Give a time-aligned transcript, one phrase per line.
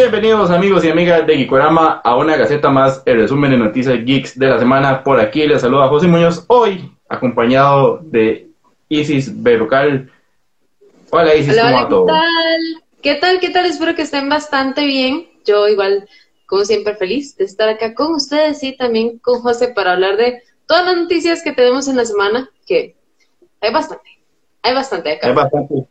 [0.00, 4.38] Bienvenidos amigos y amigas de Geekorama a una gaceta más, el resumen de noticias geeks
[4.38, 5.02] de la semana.
[5.02, 8.48] Por aquí les saluda José Muñoz, hoy acompañado de
[8.88, 10.08] Isis Berrocal.
[11.10, 12.82] Hola Isis, Hola, ¿cómo ¿qué tal?
[13.02, 13.40] ¿Qué tal?
[13.40, 13.66] ¿Qué tal?
[13.66, 15.26] Espero que estén bastante bien.
[15.44, 16.08] Yo igual,
[16.46, 20.44] como siempre, feliz de estar acá con ustedes y también con José para hablar de
[20.66, 22.94] todas las noticias que tenemos en la semana, que
[23.60, 24.08] hay bastante,
[24.62, 25.26] hay bastante acá.
[25.26, 25.88] Hay bastante.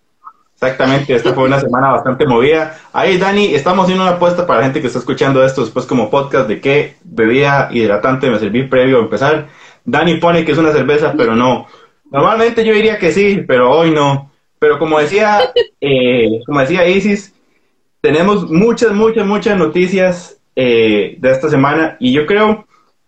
[0.59, 2.79] Exactamente, esta fue una semana bastante movida.
[2.91, 6.09] Ahí, Dani, estamos haciendo una apuesta para la gente que está escuchando esto después como
[6.09, 9.49] podcast de qué bebida hidratante me serví previo a empezar.
[9.85, 11.67] Dani pone que es una cerveza, pero no.
[12.09, 14.31] Normalmente yo diría que sí, pero hoy no.
[14.57, 15.41] Pero como decía,
[15.79, 17.35] eh, como decía Isis,
[18.01, 22.65] tenemos muchas, muchas, muchas noticias eh, de esta semana y yo creo,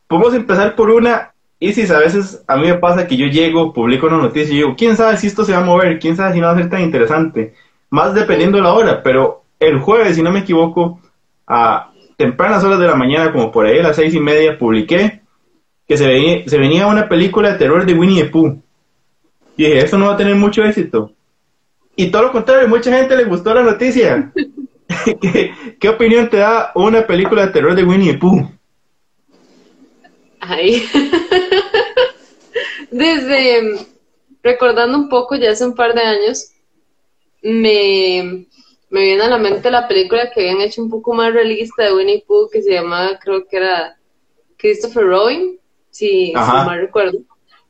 [0.07, 3.73] podemos empezar por una y si a veces a mí me pasa que yo llego,
[3.73, 6.33] publico una noticia y digo, quién sabe si esto se va a mover, quién sabe
[6.33, 7.53] si no va a ser tan interesante.
[7.89, 11.01] Más dependiendo de la hora, pero el jueves, si no me equivoco,
[11.45, 15.21] a tempranas horas de la mañana, como por ahí a las seis y media, publiqué
[15.85, 18.61] que se venía, se venía una película de terror de Winnie the Pooh.
[19.57, 21.11] Y dije, esto no va a tener mucho éxito.
[21.95, 24.31] Y todo lo contrario, mucha gente le gustó la noticia.
[25.21, 28.49] ¿Qué, ¿Qué, opinión te da una película de terror de Winnie the Pooh?
[30.39, 30.83] Ay.
[32.91, 33.87] Desde,
[34.41, 36.51] recordando un poco, ya hace un par de años,
[37.41, 38.47] me,
[38.89, 41.93] me viene a la mente la película que habían hecho un poco más realista de
[41.93, 43.97] Winnie Pooh, que se llamaba, creo que era
[44.57, 45.59] Christopher Robin,
[45.89, 47.19] si, mal recuerdo.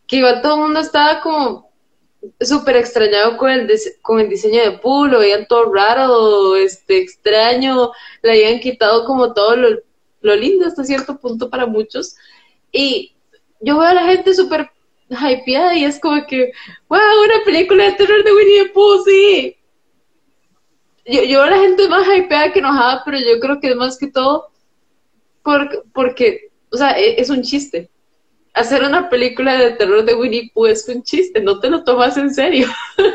[0.08, 1.70] Que igual todo el mundo estaba como
[2.39, 3.70] súper extrañado con el,
[4.02, 9.33] con el diseño de Pooh, lo veían todo raro, este, extraño, le habían quitado como
[9.33, 9.70] todo lo,
[10.22, 12.16] lo lindo hasta cierto punto para muchos.
[12.72, 13.14] Y
[13.62, 14.70] yo veo a la gente súper
[15.09, 16.52] hypeada y es como que,
[16.88, 19.56] wow, una película de terror de Winnie the Pooh, sí.
[21.06, 23.98] Yo, yo veo a la gente más hypeada que enojada, pero yo creo que más
[23.98, 24.50] que todo
[25.44, 27.89] porque, porque o sea, e, es, un chiste.
[28.54, 32.17] Hacer una película de terror de Winnie Pooh es un chiste, no te lo tomas
[32.17, 32.67] en serio.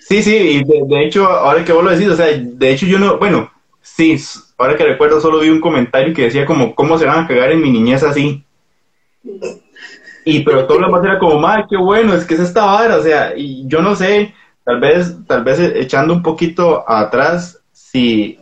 [0.00, 2.98] Sí, sí, y de, hecho, ahora que vos lo decís, o sea, de hecho yo
[2.98, 4.16] no, bueno, sí,
[4.56, 7.52] ahora que recuerdo solo vi un comentario que decía como, ¿cómo se van a cagar
[7.52, 8.44] en mi niñez así?
[10.24, 12.96] Y pero todo lo demás era como, madre, qué bueno, es que es esta vara,
[12.96, 14.34] o sea, y yo no sé,
[14.64, 18.38] tal vez, tal vez echando un poquito atrás, si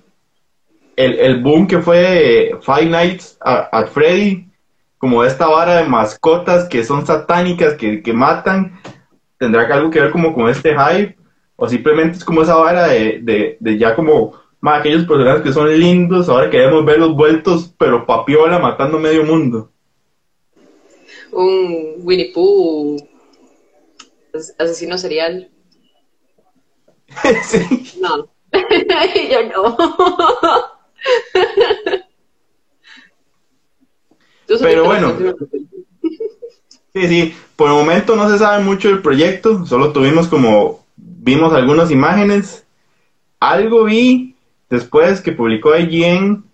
[0.97, 4.48] el, el boom que fue Five Nights at, Freddy,
[4.98, 8.80] como esta vara de mascotas que son satánicas, que, que matan,
[9.38, 11.16] tendrá algo que ver como con este hype,
[11.54, 14.34] o simplemente es como esa vara de, de, de ya como
[14.69, 19.71] aquellos personajes que son lindos, ahora queremos verlos vueltos, pero papiola matando medio mundo.
[21.32, 22.97] Un Winnie Pooh
[24.59, 25.50] asesino serial.
[27.44, 27.99] sí.
[28.00, 28.28] No.
[29.31, 29.77] Yo no.
[34.60, 35.16] pero bueno.
[36.94, 41.53] Sí, sí, por el momento no se sabe mucho del proyecto, solo tuvimos como, vimos
[41.53, 42.65] algunas imágenes,
[43.38, 44.35] algo vi
[44.69, 46.44] después que publicó IGN,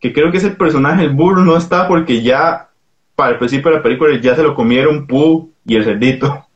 [0.00, 2.70] que creo que ese personaje, el burro, no está porque ya
[3.14, 6.46] para el principio de la película ya se lo comieron Pooh y el cerdito.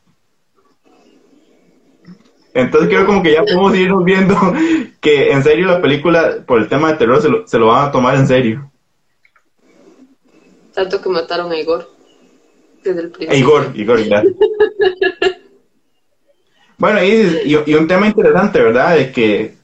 [2.53, 4.35] Entonces creo como que ya podemos irnos viendo
[5.01, 7.87] que en serio la película, por el tema de terror, se lo, se lo van
[7.87, 8.71] a tomar en serio.
[10.73, 11.89] Tanto que mataron a Igor.
[12.83, 13.39] Desde el principio.
[13.39, 14.23] Igor, Igor, ya.
[16.77, 18.97] bueno, y, y, un tema interesante, ¿verdad?
[18.97, 19.55] De que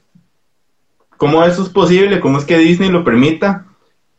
[1.20, 3.66] cómo eso es posible, cómo es que Disney lo permita,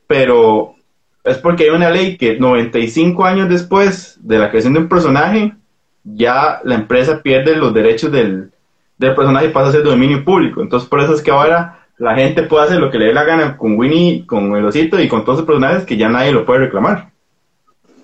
[0.06, 0.75] pero
[1.23, 5.56] es porque hay una ley que 95 años después de la creación de un personaje,
[6.03, 8.51] ya la empresa pierde los derechos del,
[9.00, 10.62] personaje y pasa a ser dominio público.
[10.62, 13.23] Entonces, por eso es que ahora la gente puede hacer lo que le dé la
[13.23, 16.45] gana con Winnie, con el osito y con todos los personajes que ya nadie lo
[16.45, 17.09] puede reclamar.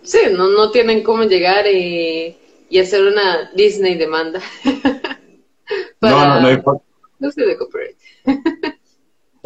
[0.02, 2.36] Sí, no, no tienen cómo llegar y,
[2.80, 4.42] hacer una Disney demanda.
[6.02, 6.60] no, no, no hay
[7.20, 7.96] No sé de copyright.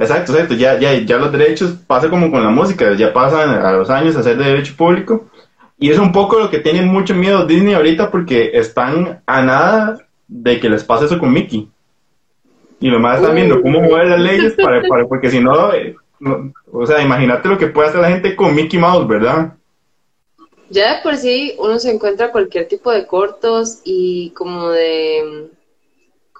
[0.01, 0.55] Exacto, exacto.
[0.55, 4.15] Ya, ya, ya los derechos pasa como con la música, ya pasan a los años
[4.15, 5.27] a ser de derecho público.
[5.77, 9.97] Y es un poco lo que tiene mucho miedo Disney ahorita porque están a nada
[10.27, 11.67] de que les pase eso con Mickey.
[12.79, 15.95] Y nomás están viendo cómo mover las leyes para, para porque si no, eh,
[16.71, 19.53] o sea, imagínate lo que puede hacer la gente con Mickey Mouse, ¿verdad?
[20.69, 25.49] Ya de por sí uno se encuentra cualquier tipo de cortos y como de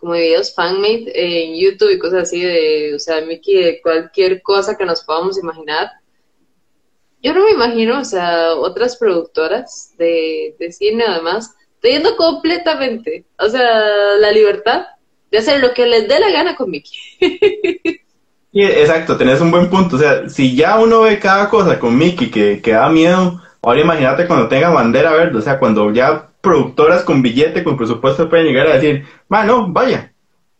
[0.01, 4.75] como videos fanmade en YouTube y cosas así de, o sea, Mickey, de cualquier cosa
[4.75, 5.91] que nos podamos imaginar.
[7.21, 13.47] Yo no me imagino, o sea, otras productoras de, de cine además, teniendo completamente, o
[13.47, 14.87] sea, la libertad
[15.29, 16.97] de hacer lo que les dé la gana con Mickey.
[18.53, 19.95] Sí, exacto, tenés un buen punto.
[19.95, 23.79] O sea, si ya uno ve cada cosa con Mickey que, que da miedo, ahora
[23.79, 28.47] imagínate cuando tenga bandera verde, o sea, cuando ya productoras con billete, con presupuesto pueden
[28.47, 30.13] llegar a decir, no, vaya,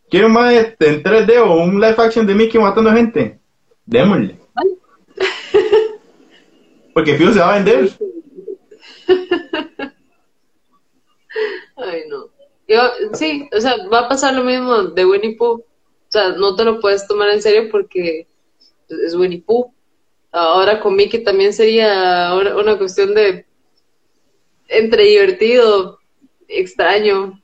[0.10, 3.40] quiero más en 3D o un live action de Mickey matando gente.
[3.86, 4.38] Démosle.
[6.94, 7.90] Porque Fiu se va a vender.
[11.78, 12.30] Ay, no.
[12.68, 12.82] Yo,
[13.14, 15.60] sí, o sea, va a pasar lo mismo de Winnie Pooh.
[15.62, 15.66] O
[16.10, 18.28] sea, no te lo puedes tomar en serio porque
[18.90, 19.74] es Winnie Pooh.
[20.32, 23.46] Ahora con Mickey también sería una cuestión de
[24.72, 26.00] entre divertido,
[26.48, 27.40] extraño.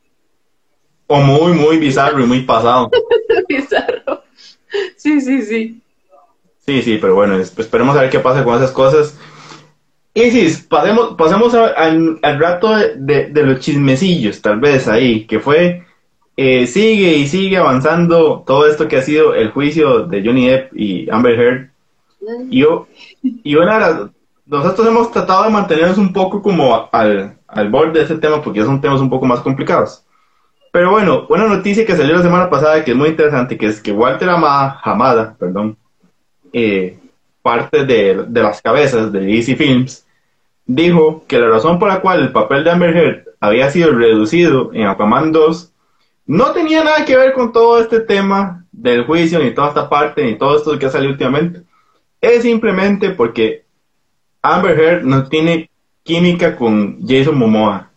[1.08, 2.90] O muy, muy bizarro y muy pasado.
[3.48, 4.24] bizarro.
[4.96, 5.82] Sí, sí, sí.
[6.66, 9.18] Sí, sí, pero bueno, esperemos a ver qué pasa con esas cosas.
[10.14, 15.86] Isis, pasemos, pasemos al, rato de, los chismecillos, tal vez ahí, que fue,
[16.36, 20.76] eh, sigue y sigue avanzando todo esto que ha sido el juicio de Johnny Depp
[20.76, 21.70] y Amber Heard.
[22.50, 22.88] Y, yo,
[23.22, 24.12] y una
[24.48, 28.64] nosotros hemos tratado de mantenernos un poco como al, al borde de ese tema porque
[28.64, 30.04] son temas un poco más complicados.
[30.72, 33.82] Pero bueno, una noticia que salió la semana pasada que es muy interesante, que es
[33.82, 35.78] que Walter Amada, Hamada, perdón,
[36.54, 37.00] eh,
[37.42, 40.06] parte de, de, las cabezas de DC Films,
[40.66, 44.72] dijo que la razón por la cual el papel de Amber Heard había sido reducido
[44.74, 45.74] en Aquaman 2
[46.28, 50.26] no tenía nada que ver con todo este tema del juicio, ni toda esta parte,
[50.26, 51.62] ni todo esto que ha salido últimamente.
[52.20, 53.64] Es simplemente porque
[54.42, 55.70] Amber Heard no tiene
[56.04, 57.92] química con Jason Momoa.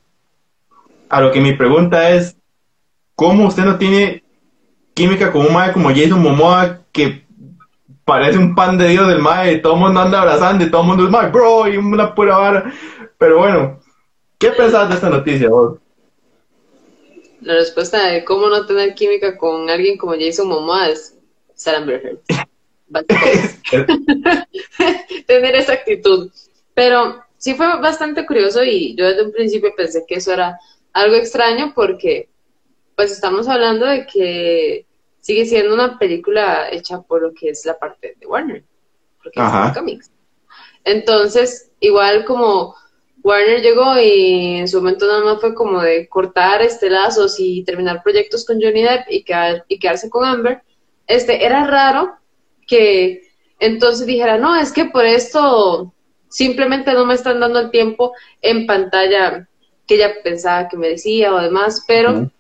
[1.08, 2.36] A lo que mi pregunta es,
[3.14, 4.22] ¿cómo usted no tiene
[4.94, 7.24] química con un mae como Jason Momoa que
[8.04, 10.88] parece un pan de Dios del mae, todo el mundo anda abrazando y todo el
[10.88, 12.72] mundo es mae, bro, y una pura vara.
[13.16, 13.80] Pero bueno,
[14.38, 15.78] ¿qué pensás de esta noticia vos?
[17.40, 21.16] La respuesta de cómo no tener química con alguien como Jason Momoa es
[21.54, 22.18] Sarah Heard.
[25.26, 26.30] tener esa actitud.
[26.74, 30.58] Pero sí fue bastante curioso y yo desde un principio pensé que eso era
[30.92, 32.28] algo extraño porque
[32.96, 34.86] pues estamos hablando de que
[35.20, 38.64] sigue siendo una película hecha por lo que es la parte de Warner,
[39.22, 40.10] porque es cómics.
[40.84, 42.74] Entonces, igual como
[43.22, 47.62] Warner llegó y en su momento nada más fue como de cortar este lazos y
[47.64, 49.24] terminar proyectos con Johnny Depp y,
[49.68, 50.62] y quedarse con Amber,
[51.06, 52.19] este, era raro
[52.70, 53.28] que
[53.58, 55.92] entonces dijera, no, es que por esto
[56.28, 59.48] simplemente no me están dando el tiempo en pantalla
[59.86, 62.30] que ella pensaba que merecía o demás, pero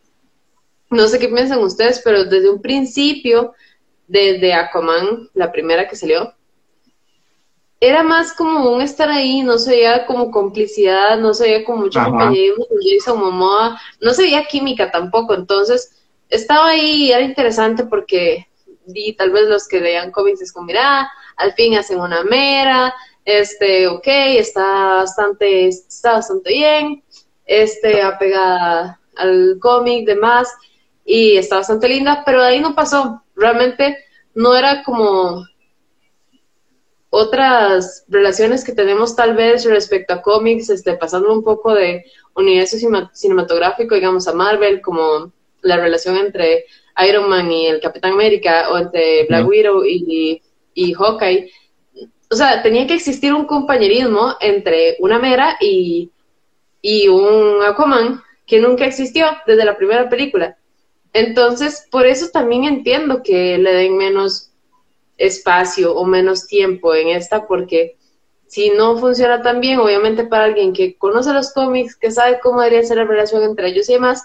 [0.88, 3.54] no sé qué piensan ustedes, pero desde un principio,
[4.06, 6.32] desde Aquaman, la primera que salió,
[7.80, 11.82] era más como un estar ahí, no se veía como complicidad, no se veía como
[11.82, 15.90] mucho compañerismo con Jason Momoa, no se veía química tampoco, entonces
[16.28, 18.46] estaba ahí y era interesante porque
[18.86, 22.94] y tal vez los que leían cómics es como, mira, al fin hacen una mera,
[23.24, 27.02] este, ok, está bastante, está bastante bien,
[27.46, 30.48] este, apegada al cómic, demás,
[31.04, 33.22] y está bastante linda, pero de ahí no pasó.
[33.34, 33.98] Realmente
[34.34, 35.44] no era como
[37.10, 42.04] otras relaciones que tenemos tal vez respecto a cómics, este, pasando un poco de
[42.34, 42.76] universo
[43.12, 46.64] cinematográfico, digamos, a Marvel, como la relación entre
[47.08, 50.42] Iron Man y el Capitán América, o entre Black Widow y,
[50.74, 51.50] y Hawkeye.
[52.30, 56.10] O sea, tenía que existir un compañerismo entre una Mera y,
[56.80, 60.56] y un Aquaman que nunca existió desde la primera película.
[61.12, 64.50] Entonces, por eso también entiendo que le den menos
[65.18, 67.96] espacio o menos tiempo en esta, porque
[68.46, 72.60] si no funciona tan bien, obviamente para alguien que conoce los cómics, que sabe cómo
[72.60, 74.24] debería ser la relación entre ellos y demás,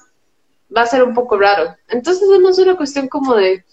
[0.76, 1.76] va a ser un poco raro.
[1.90, 3.64] Entonces, no es una cuestión como de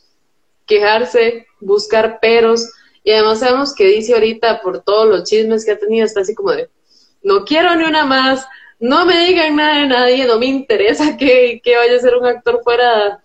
[0.66, 2.70] quejarse, buscar peros,
[3.04, 6.34] y además sabemos que dice ahorita, por todos los chismes que ha tenido, está así
[6.34, 6.68] como de,
[7.22, 8.46] no quiero ni una más,
[8.78, 12.26] no me digan nada de nadie, no me interesa que, que vaya a ser un
[12.26, 13.20] actor fuera,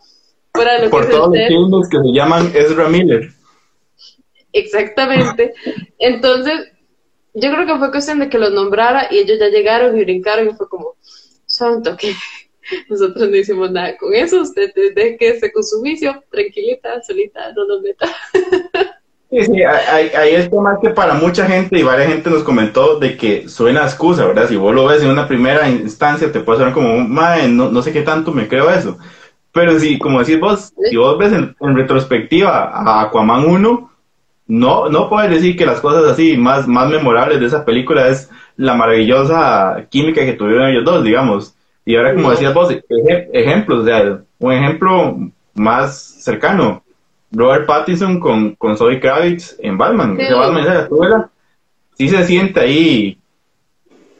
[0.53, 3.31] fuera de lo Por que todos los filmes que se llaman Ezra Miller.
[4.53, 5.53] Exactamente.
[5.99, 6.71] Entonces,
[7.33, 10.49] yo creo que fue cuestión de que los nombrara y ellos ya llegaron y brincaron
[10.49, 10.95] y fue como,
[11.45, 12.13] santo, que
[12.89, 17.51] nosotros no hicimos nada con eso, usted deje que esté con su juicio, tranquilita, solita,
[17.53, 18.07] no nos meta.
[19.29, 23.17] Sí, sí, ahí es tema que para mucha gente y varias gente nos comentó de
[23.17, 24.47] que suena excusa, ¿verdad?
[24.47, 27.81] Si vos lo ves en una primera instancia, te puede sonar como, mae, no, no
[27.81, 28.97] sé qué tanto me creo eso.
[29.51, 33.91] Pero si, como decís vos, si vos ves en, retrospectiva a Aquaman 1,
[34.47, 38.29] no, no puedes decir que las cosas así más, más memorables de esa película es
[38.55, 41.56] la maravillosa química que tuvieron ellos dos, digamos.
[41.87, 42.69] Y ahora, como decías vos,
[43.31, 45.17] ejemplos, o sea, un ejemplo
[45.53, 46.83] más cercano.
[47.31, 50.17] Robert Pattinson con, con Zoe Kravitz en Batman.
[50.17, 50.23] Sí.
[50.23, 51.29] Ese Batman, esa escuela,
[51.93, 53.17] sí se siente ahí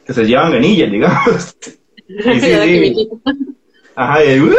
[0.06, 1.56] que se llevan ganillas, digamos.
[2.08, 3.08] Y sí, sí.
[3.94, 4.54] Ajá, y, ¡uh!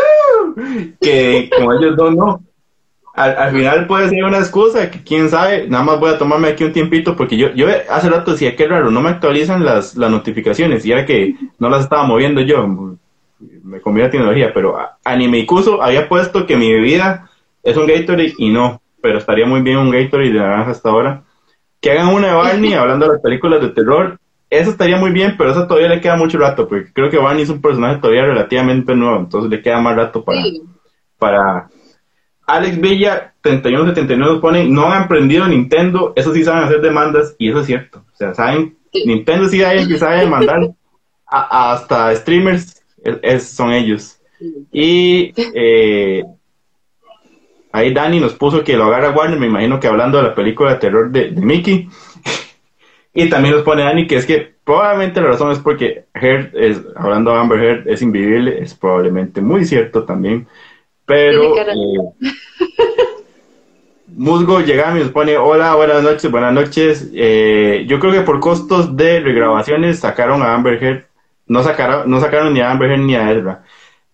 [1.01, 2.43] que como ellos dos no.
[3.15, 6.49] Al, al final puede ser una excusa, que quién sabe, nada más voy a tomarme
[6.49, 9.95] aquí un tiempito, porque yo, yo hace rato decía, qué raro, no me actualizan las,
[9.97, 12.65] las notificaciones, y era que no las estaba moviendo yo,
[13.63, 17.29] me comí la tecnología, pero a- Animeicuso había puesto que mi bebida
[17.63, 21.23] es un Gatorade y no, pero estaría muy bien un Gatorade de naranja hasta ahora.
[21.81, 25.35] Que hagan una de Barney hablando de las películas de terror, eso estaría muy bien,
[25.37, 28.25] pero eso todavía le queda mucho rato, porque creo que Barney es un personaje todavía
[28.25, 30.61] relativamente nuevo, entonces le queda más rato para, Sí.
[31.17, 31.69] para
[32.55, 37.49] Alex Villa 3179 nos pone no han aprendido Nintendo eso sí saben hacer demandas y
[37.49, 38.03] eso es cierto.
[38.13, 38.75] O sea saben.
[39.05, 40.61] Nintendo sí hay que sabe demandar
[41.27, 41.37] a-
[41.69, 44.19] a- hasta streamers es- es- son ellos.
[44.71, 46.23] Y eh,
[47.71, 50.73] ahí Dani nos puso que lo agarra Warner me imagino que hablando de la película
[50.73, 51.87] de terror de, de Mickey.
[53.11, 56.79] Y también nos pone Dani que es que probablemente la razón es porque Heard es,
[56.95, 60.47] hablando de Amber Heard es invivible es probablemente muy cierto también
[61.09, 61.73] pero eh,
[64.07, 67.09] Musgo llega y nos pone hola, buenas noches, buenas noches.
[67.15, 71.05] Eh, yo creo que por costos de regrabaciones sacaron a Amber Heard,
[71.47, 73.63] no sacaron, no sacaron ni a Amber Heard ni a Ezra.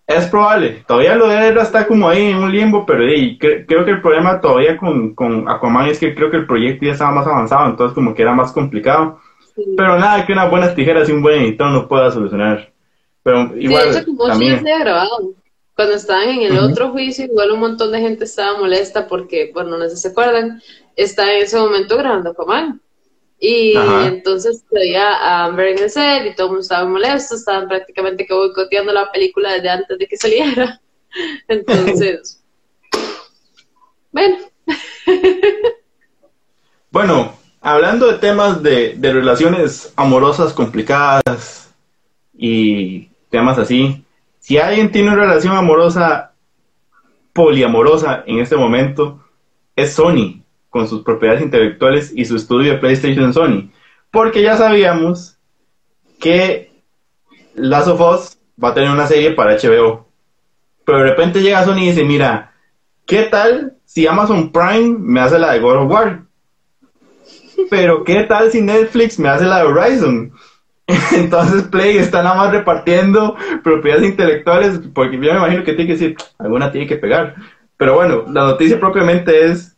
[0.08, 3.84] Es probable, todavía lo de Ezra está como ahí en un limbo, pero cre- creo
[3.84, 7.12] que el problema todavía con, con Aquaman es que creo que el proyecto ya estaba
[7.12, 9.20] más avanzado, entonces como que era más complicado.
[9.54, 9.64] Sí.
[9.76, 12.72] Pero nada que unas buenas tijeras y un buen editor no pueda solucionar.
[13.24, 14.64] Pero igual, como también...
[14.64, 15.34] grabado.
[15.76, 16.72] Cuando estaban en el Ujú.
[16.72, 20.08] otro juicio, igual un montón de gente estaba molesta porque, bueno, no sé si se
[20.10, 20.62] acuerdan,
[20.96, 22.82] está en ese momento grabando Aquaman.
[23.38, 24.08] Y Ajá.
[24.08, 28.26] entonces veía a Amber en el set y todo el mundo estaba molesto, estaban prácticamente
[28.26, 30.80] que boicoteando la película desde antes de que saliera.
[31.48, 32.42] Entonces,
[34.12, 34.38] bueno,
[36.96, 41.74] Bueno, hablando de temas de, de relaciones amorosas complicadas
[42.34, 44.05] y temas así,
[44.46, 46.34] si alguien tiene una relación amorosa
[47.34, 49.26] poliamorosa en este momento,
[49.76, 53.72] es Sony, con sus propiedades intelectuales y su estudio de PlayStation Sony.
[54.12, 55.40] Porque ya sabíamos
[56.20, 56.72] que
[57.56, 60.06] Last of Us va a tener una serie para HBO.
[60.86, 62.54] Pero de repente llega Sony y dice, mira,
[63.08, 66.22] ¿qué tal si Amazon Prime me hace la de God of War?
[67.72, 70.34] Pero ¿qué tal si Netflix me hace la de Horizon?
[71.16, 75.94] Entonces Play está nada más repartiendo propiedades intelectuales, porque yo me imagino que tiene que
[75.94, 77.36] decir, alguna tiene que pegar.
[77.78, 79.76] Pero bueno, la noticia propiamente es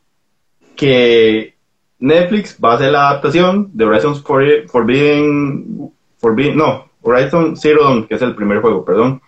[0.76, 1.56] que
[2.00, 8.06] Netflix va a hacer la adaptación de Horizon For- Forbidden, Forbidden, no, Horizon Zero Dawn,
[8.08, 9.22] que es el primer juego, perdón,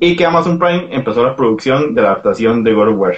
[0.00, 3.14] y que Amazon Prime empezó la producción de la adaptación de God of War.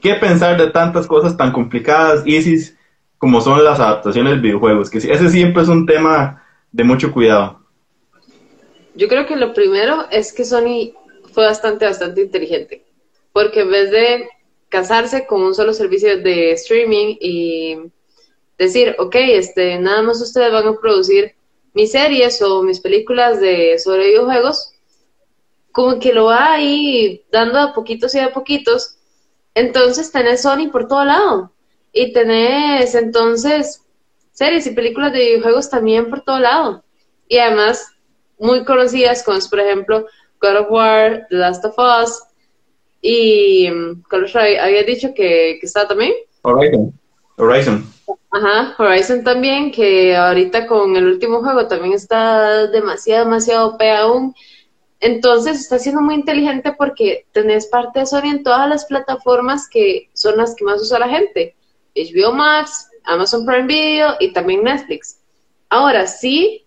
[0.00, 2.76] ¿Qué pensar de tantas cosas tan complicadas, Isis,
[3.18, 4.90] como son las adaptaciones de videojuegos?
[4.90, 6.42] Que ese siempre es un tema
[6.76, 7.58] de mucho cuidado.
[8.94, 10.92] Yo creo que lo primero es que Sony
[11.32, 12.84] fue bastante, bastante inteligente,
[13.32, 14.28] porque en vez de
[14.68, 17.76] casarse con un solo servicio de streaming y
[18.58, 21.34] decir, ok, este, nada más ustedes van a producir
[21.72, 24.74] mis series o mis películas de sobre videojuegos,
[25.72, 28.98] como que lo va ahí dando a poquitos y a poquitos,
[29.54, 31.52] entonces tenés Sony por todo lado
[31.90, 33.85] y tenés entonces
[34.36, 36.84] series y películas de videojuegos también por todo lado
[37.26, 37.86] y además
[38.38, 40.06] muy conocidas como es por ejemplo
[40.42, 42.22] God of War, The Last of Us
[43.00, 46.12] y mm, ¿cuál había dicho que, que estaba también?
[46.42, 46.92] Horizon.
[47.36, 47.86] Horizon.
[48.30, 54.34] Ajá, Horizon también, que ahorita con el último juego también está demasiado, demasiado OP aún.
[55.00, 60.10] Entonces está siendo muy inteligente porque tenés parte de Sony en todas las plataformas que
[60.12, 61.54] son las que más usa la gente.
[61.94, 65.20] HBO Max, Amazon Prime Video y también Netflix.
[65.68, 66.64] Ahora sí,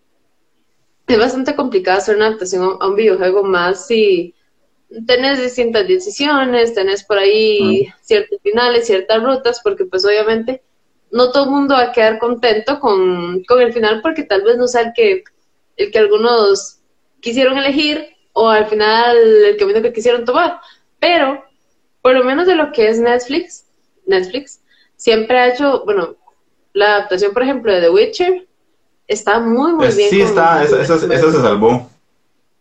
[1.08, 4.36] es bastante complicado hacer una adaptación a un videojuego más si
[5.06, 10.64] tenés distintas decisiones, tenés por ahí ciertos finales, ciertas rutas, porque pues obviamente
[11.12, 14.58] no todo el mundo va a quedar contento con, con el final porque tal vez
[14.58, 15.24] no sea el que,
[15.78, 16.80] el que algunos
[17.20, 20.60] quisieron elegir o al final el camino que quisieron tomar.
[21.00, 21.44] Pero,
[22.02, 23.66] por lo menos de lo que es Netflix,
[24.06, 24.62] Netflix
[24.96, 26.18] siempre ha hecho, bueno,
[26.74, 28.48] la adaptación, por ejemplo, de The Witcher
[29.08, 30.10] está muy, muy bien.
[30.10, 31.90] sí, está, esa, esa- esa se salvó.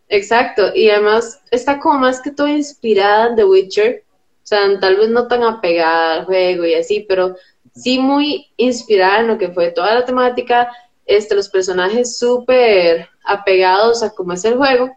[0.09, 4.05] Exacto, y además está como más que todo inspirada en The Witcher,
[4.43, 7.37] o sea, tal vez no tan apegada al juego y así, pero
[7.75, 10.73] sí muy inspirada en lo que fue toda la temática,
[11.05, 14.91] este, los personajes súper apegados a cómo es el juego.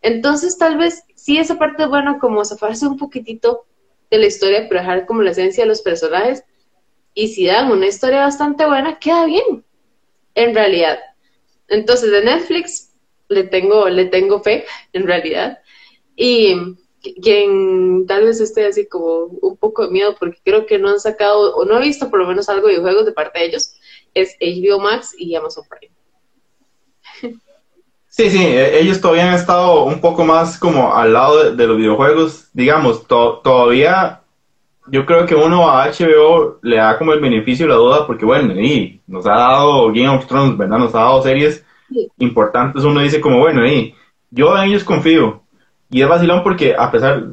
[0.00, 3.64] Entonces, tal vez sí esa parte es buena como zafarse un poquitito
[4.10, 6.44] de la historia, pero dejar como la esencia de los personajes.
[7.18, 9.64] Y si dan una historia bastante buena, queda bien,
[10.34, 10.98] en realidad.
[11.66, 12.92] Entonces, de Netflix
[13.28, 15.58] le tengo, le tengo fe, en realidad.
[16.14, 16.54] Y
[17.22, 21.00] quien tal vez esté así como un poco de miedo, porque creo que no han
[21.00, 23.72] sacado, o no he visto por lo menos algo de juegos de parte de ellos,
[24.12, 25.94] es HBO Max y Amazon Prime.
[28.08, 31.76] Sí, sí, e, ellos todavía han estado un poco más como al lado de, los
[31.76, 32.48] videojuegos.
[32.54, 34.22] Digamos, todavía
[34.88, 38.24] yo creo que uno a HBO le da como el beneficio de la duda porque,
[38.24, 40.78] bueno, y nos ha dado Game of Thrones, ¿verdad?
[40.78, 41.64] Nos ha dado series
[42.18, 42.84] importantes.
[42.84, 43.94] Uno dice como, bueno, y
[44.30, 45.42] yo en ellos confío.
[45.90, 47.24] Y es vacilón porque a pesar,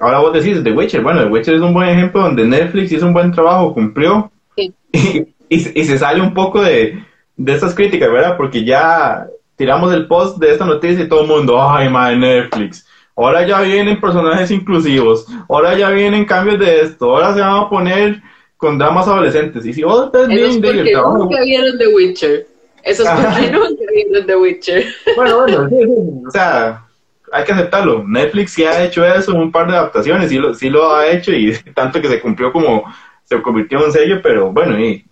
[0.00, 3.06] ahora vos decís, The Witcher, bueno, The Witcher es un buen ejemplo donde Netflix hizo
[3.06, 4.30] un buen trabajo, cumplió.
[5.48, 7.04] Y, se sale un poco de,
[7.36, 8.36] de estas críticas, ¿verdad?
[8.36, 12.85] Porque ya tiramos el post de esta noticia y todo el mundo, ay, madre, Netflix.
[13.16, 17.68] Ahora ya vienen personajes inclusivos, ahora ya vienen cambios de esto, ahora se van a
[17.70, 18.20] poner
[18.58, 19.64] con damas adolescentes.
[19.64, 21.18] Y si vos estás bien de el trabajo...
[21.18, 22.46] nunca vieron The Witcher.
[22.82, 24.84] Eso es porque nunca vieron The Witcher.
[25.16, 26.26] Bueno, bueno, sí, sí.
[26.26, 26.84] o sea,
[27.32, 28.04] hay que aceptarlo.
[28.06, 31.32] Netflix sí ha hecho eso, un par de adaptaciones, sí lo, sí lo ha hecho
[31.32, 32.84] y tanto que se cumplió como
[33.24, 35.04] se convirtió en un sello, pero bueno, y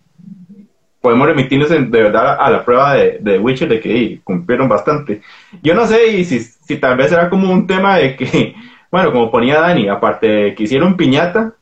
[1.05, 5.21] podemos remitirnos de verdad a la prueba de, de Witcher de que cumplieron bastante.
[5.63, 8.55] Yo no sé y si, si tal vez era como un tema de que,
[8.91, 11.53] bueno, como ponía Dani, aparte de que hicieron piñata,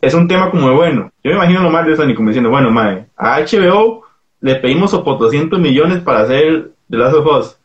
[0.00, 1.12] es un tema como bueno.
[1.22, 4.02] Yo me imagino nomás de Sony como diciendo, bueno, mae, a HBO
[4.40, 7.56] le pedimos por 200 millones para hacer The Last of Us.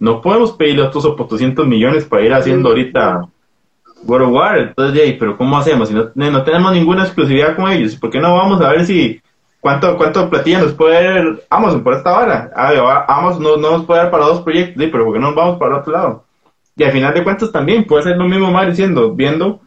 [0.00, 3.28] No podemos pedirle otros 200 millones para ir haciendo ahorita
[4.04, 4.58] World of War.
[4.58, 5.88] Entonces, pero ¿cómo hacemos?
[5.88, 9.22] Si no, no tenemos ninguna exclusividad con ellos, ¿por qué no vamos a ver si
[9.66, 12.52] ¿Cuánto, cuánto platilla nos puede dar Amazon por esta hora?
[12.54, 15.34] Ah, Amazon no, no, nos puede dar para dos proyectos, pero ¿por qué no nos
[15.34, 16.24] vamos para otro lado?
[16.76, 19.58] Y al final de cuentas también puede ser lo mismo más diciendo, viendo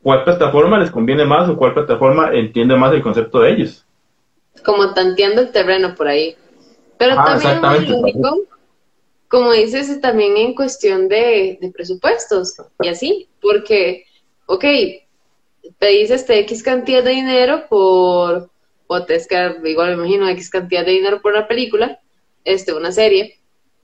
[0.00, 3.84] cuál plataforma les conviene más o cuál plataforma entiende más el concepto de ellos.
[4.64, 6.36] Como tanteando el terreno por ahí.
[6.96, 7.60] Pero también
[9.26, 14.04] como dices, también en cuestión de, de presupuestos y así, porque,
[14.46, 14.64] ok,
[15.80, 18.50] pedís este X cantidad de dinero por
[19.28, 22.00] que igual me imagino X cantidad de dinero por la película,
[22.44, 23.38] este, una serie,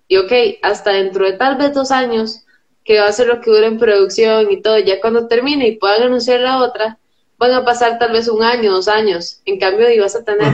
[0.09, 2.45] y ok, hasta dentro de tal vez dos años,
[2.85, 5.77] que va a ser lo que dure en producción y todo, ya cuando termine y
[5.77, 6.99] puedan anunciar la otra,
[7.39, 10.53] van a pasar tal vez un año, dos años, en cambio y vas a tener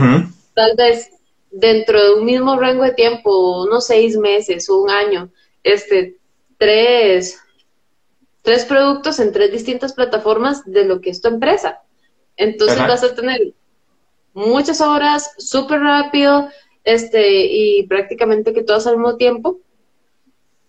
[0.55, 1.11] tal vez
[1.51, 5.31] dentro de un mismo rango de tiempo, unos seis meses o un año,
[5.63, 6.17] este,
[6.59, 7.39] tres,
[8.43, 11.83] tres productos en tres distintas plataformas de lo que es tu empresa.
[12.37, 13.55] Entonces vas a tener
[14.35, 16.49] muchas horas, súper rápido,
[16.85, 19.59] este, y prácticamente que todas al mismo tiempo,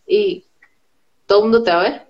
[0.08, 0.46] y
[1.26, 2.02] todo el mundo te va a ver.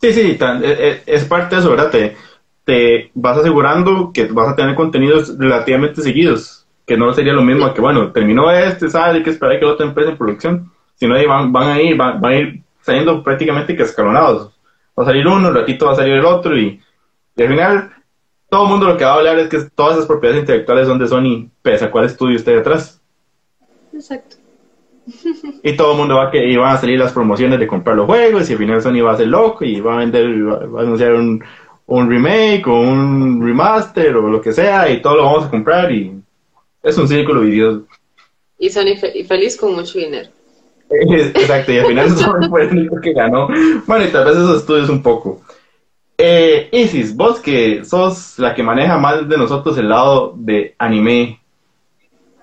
[0.00, 1.90] Sí, sí, e, e, es parte de eso, ¿verdad?
[1.90, 2.16] Te,
[2.64, 7.72] te vas asegurando que vas a tener contenidos relativamente seguidos, que no sería lo mismo
[7.72, 11.26] que, bueno, terminó este, sale, hay que esperar que otra empresa en producción, sino ahí
[11.26, 14.52] van, van a ir, van, a ir saliendo prácticamente que escalonados.
[14.98, 16.80] Va a salir uno, un ratito va a salir el otro, y,
[17.36, 17.90] y al final
[18.52, 20.98] todo el mundo lo que va a hablar es que todas esas propiedades intelectuales son
[20.98, 23.00] de Sony, pese a cuál estudio esté detrás.
[23.94, 24.36] Exacto.
[25.62, 28.50] Y todo el mundo va a que a salir las promociones de comprar los juegos
[28.50, 31.14] y al final Sony va a ser loco y va a vender, va a anunciar
[31.14, 31.42] un,
[31.88, 36.12] remake o un remaster o lo que sea y todo lo vamos a comprar y
[36.82, 37.86] es un círculo vicioso.
[38.58, 40.28] Y Sony feliz con mucho dinero.
[40.90, 43.48] Exacto, y al final Sony fue el único que ganó.
[43.86, 45.40] Bueno, y tal vez esos estudios un poco.
[46.18, 51.40] Eh, Isis, vos que sos la que maneja más de nosotros el lado de anime,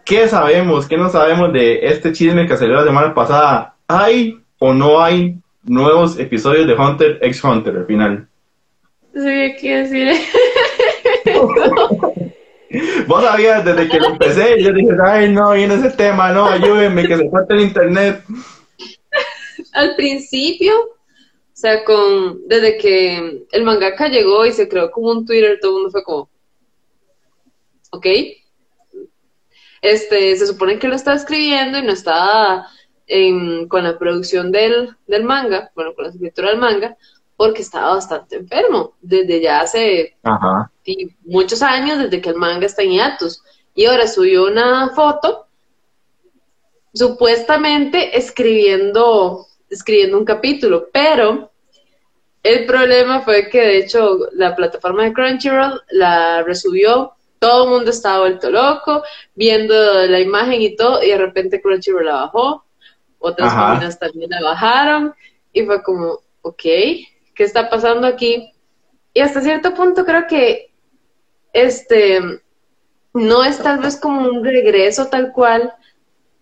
[0.03, 3.75] ¿qué sabemos, qué no sabemos de este chisme que salió la semana pasada?
[3.87, 8.27] ¿Hay o no hay nuevos episodios de Hunter x Hunter al final?
[9.13, 10.13] Sí, ¿qué decir?
[13.07, 17.07] Vos sabías desde que lo empecé, yo dije, ay, no, viene ese tema, no, ayúdenme,
[17.07, 18.23] que se falta el internet.
[19.73, 20.73] Al principio,
[21.59, 25.71] o sea, con, desde que el mangaka llegó y se creó como un Twitter, todo
[25.71, 26.29] el mundo fue como,
[27.91, 28.05] ok.
[29.81, 32.65] Este, se supone que lo estaba escribiendo y no estaba
[33.67, 36.95] con la producción del, del manga, bueno, con la escritura del manga,
[37.35, 40.15] porque estaba bastante enfermo, desde ya hace
[41.25, 43.43] muchos años, desde que el manga está en hiatus.
[43.75, 45.47] Y ahora subió una foto,
[46.93, 51.48] supuestamente escribiendo, escribiendo un capítulo, pero
[52.43, 57.91] el problema fue que de hecho la plataforma de Crunchyroll la resubió, todo el mundo
[57.91, 59.03] estaba vuelto loco,
[59.35, 59.73] viendo
[60.07, 62.65] la imagen y todo, y de repente Crunchyroll la bajó,
[63.19, 65.13] otras páginas también la bajaron,
[65.53, 67.05] y fue como, ok, ¿qué
[67.37, 68.53] está pasando aquí?
[69.13, 70.71] y hasta cierto punto creo que
[71.53, 72.21] este
[73.13, 75.73] no es tal vez como un regreso tal cual.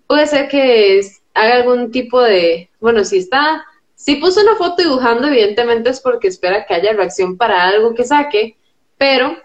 [0.06, 1.02] Puede ser que
[1.34, 3.66] haga algún tipo de, bueno, si está,
[3.98, 8.04] si puso una foto dibujando, evidentemente es porque espera que haya reacción para algo que
[8.04, 8.56] saque,
[8.96, 9.36] pero,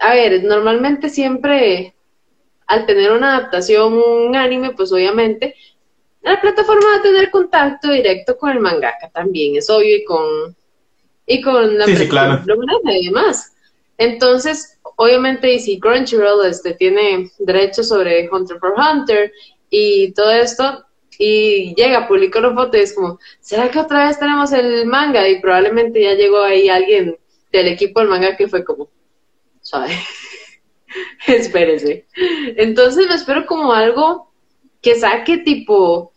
[0.00, 1.94] a ver, normalmente siempre
[2.66, 5.54] al tener una adaptación, un anime, pues obviamente
[6.20, 10.56] la plataforma va a tener contacto directo con el mangaka también, es obvio, y con,
[11.24, 12.42] y con la sí, sí, claro.
[12.84, 13.52] y demás.
[13.98, 19.32] Entonces, obviamente, y si Crunchyroll este, tiene derechos sobre Hunter for Hunter
[19.70, 20.84] y todo esto,
[21.22, 25.28] y llega, publica una foto y es como, ¿será que otra vez tenemos el manga?
[25.28, 27.18] Y probablemente ya llegó ahí alguien
[27.52, 28.88] del equipo del manga que fue como,
[29.60, 29.92] suave,
[31.26, 32.06] espérese.
[32.56, 34.32] Entonces me espero como algo
[34.80, 36.10] que saque tipo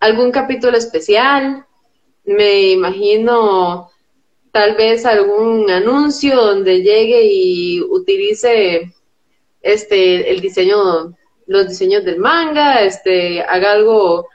[0.00, 1.64] algún capítulo especial,
[2.24, 3.90] me imagino
[4.50, 8.92] tal vez algún anuncio donde llegue y utilice
[9.60, 11.16] este el diseño
[11.52, 14.28] los diseños del manga, este haga algo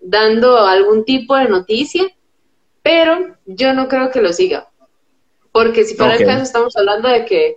[0.00, 2.04] dando algún tipo de noticia,
[2.82, 4.68] pero yo no creo que lo siga.
[5.52, 7.56] Porque si para el caso estamos hablando de que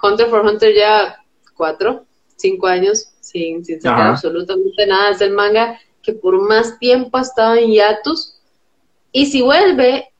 [0.00, 1.16] Hunter for Hunter ya
[1.56, 2.04] cuatro,
[2.36, 7.22] cinco años sin, sin sacar absolutamente nada, es el manga que por más tiempo ha
[7.22, 8.38] estado en hiatus.
[9.10, 10.12] Y si vuelve,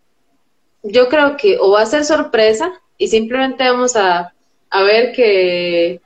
[0.83, 4.33] yo creo que o va a ser sorpresa y simplemente vamos a,
[4.71, 6.01] a ver que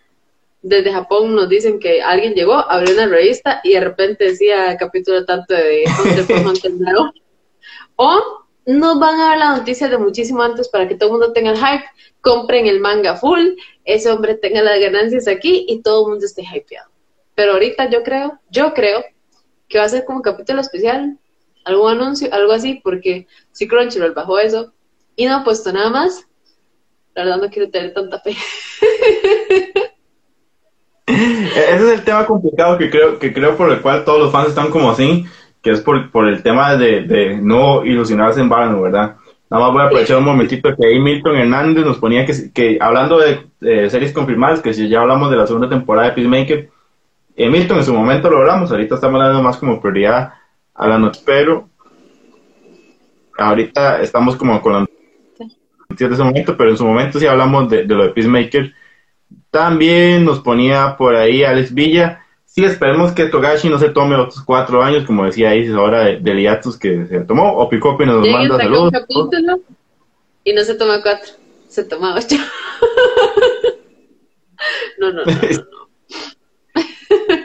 [0.63, 5.25] desde Japón nos dicen que alguien llegó, abrió una revista y de repente decía capítulo
[5.25, 6.73] tanto de Hunter Hunter
[7.97, 11.33] O nos van a dar la noticia de muchísimo antes para que todo el mundo
[11.33, 11.85] tenga el hype,
[12.21, 16.43] compren el manga full, ese hombre tenga las ganancias aquí y todo el mundo esté
[16.43, 16.91] hypeado.
[17.35, 19.05] Pero ahorita yo creo, yo creo
[19.69, 21.19] que va a ser como capítulo especial,
[21.65, 24.75] algún anuncio, algo así, porque si Crunchyroll bajó eso
[25.17, 26.27] y no ha puesto nada más,
[27.15, 28.37] la verdad no quiero tener tanta fe.
[31.09, 34.49] Ese es el tema complicado que creo, que creo por el cual todos los fans
[34.49, 35.25] están como así,
[35.63, 39.17] que es por, por el tema de, de no ilusionarse en vano, ¿verdad?
[39.51, 42.79] Nada más voy a aprovechar un momentito que ahí Milton Hernández nos ponía que, que
[42.81, 46.71] hablando de, series confirmadas, que si ya hablamos de la segunda temporada de Peacemaker,
[47.35, 50.35] eh, Milton en su momento lo hablamos, ahorita estamos dando más como prioridad
[50.75, 51.69] a la noche, pero
[53.39, 54.87] ahorita estamos como con la
[55.99, 58.73] de ese momento, pero en su momento sí hablamos de, de lo de Peacemaker
[59.51, 62.25] también nos ponía por ahí Alex Villa.
[62.45, 66.17] Sí, esperemos que Togashi no se tome otros cuatro años, como decía Isis ahora de,
[66.17, 67.53] de hiatus que se tomó.
[67.53, 68.93] O Picopi nos manda saludos.
[70.45, 71.33] y no se toma cuatro,
[71.69, 72.37] se toma ocho.
[74.99, 75.33] no, no, no,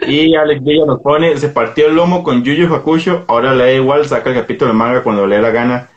[0.08, 3.74] Y Alex Villa nos pone, se partió el lomo con Yuyu Hakusho, ahora le da
[3.74, 5.89] igual, saca el capítulo de manga cuando le dé la gana.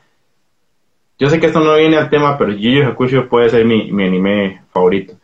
[1.19, 4.05] Yo sé que esto no viene al tema, pero Yuyu Hakusho puede ser mi, mi
[4.05, 5.14] anime favorito.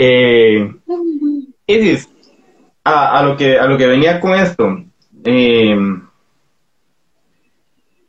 [0.00, 0.72] Eh,
[2.84, 4.84] a, lo que, a lo que venía con esto,
[5.24, 5.76] eh,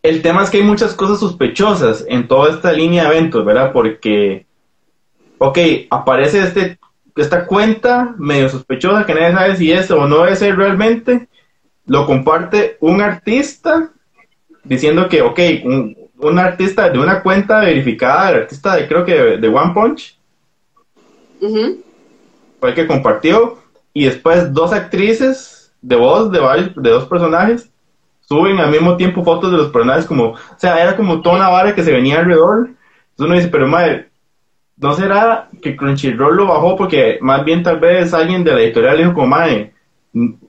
[0.04, 3.74] el tema es que hay muchas cosas sospechosas en toda esta línea de eventos, ¿verdad?
[3.74, 4.46] Porque,
[5.40, 5.58] ok,
[5.90, 6.78] aparece este,
[7.16, 11.28] esta cuenta medio sospechosa que nadie sabe si es o no es realmente,
[11.88, 13.92] lo comparte un artista
[14.64, 19.48] diciendo que, ok, un, artista de una cuenta verificada, el artista de creo que de
[19.48, 20.19] One Punch,
[21.40, 23.58] fue el que compartió.
[23.94, 27.70] Y después dos actrices de voz de varios, de dos personajes
[28.22, 31.50] suben al mismo tiempo fotos de los personajes como, o sea, era como toda una
[31.50, 32.70] vara que se venía alrededor.
[33.12, 34.10] Entonces uno dice, pero madre,
[34.78, 38.98] ¿no será que Crunchyroll lo bajó porque más bien tal vez alguien de la editorial
[38.98, 39.74] dijo como, madre,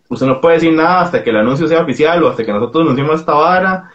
[0.08, 2.82] usted no puede decir nada hasta que el anuncio sea oficial o hasta que nosotros
[2.82, 3.90] anunciemos esta vara?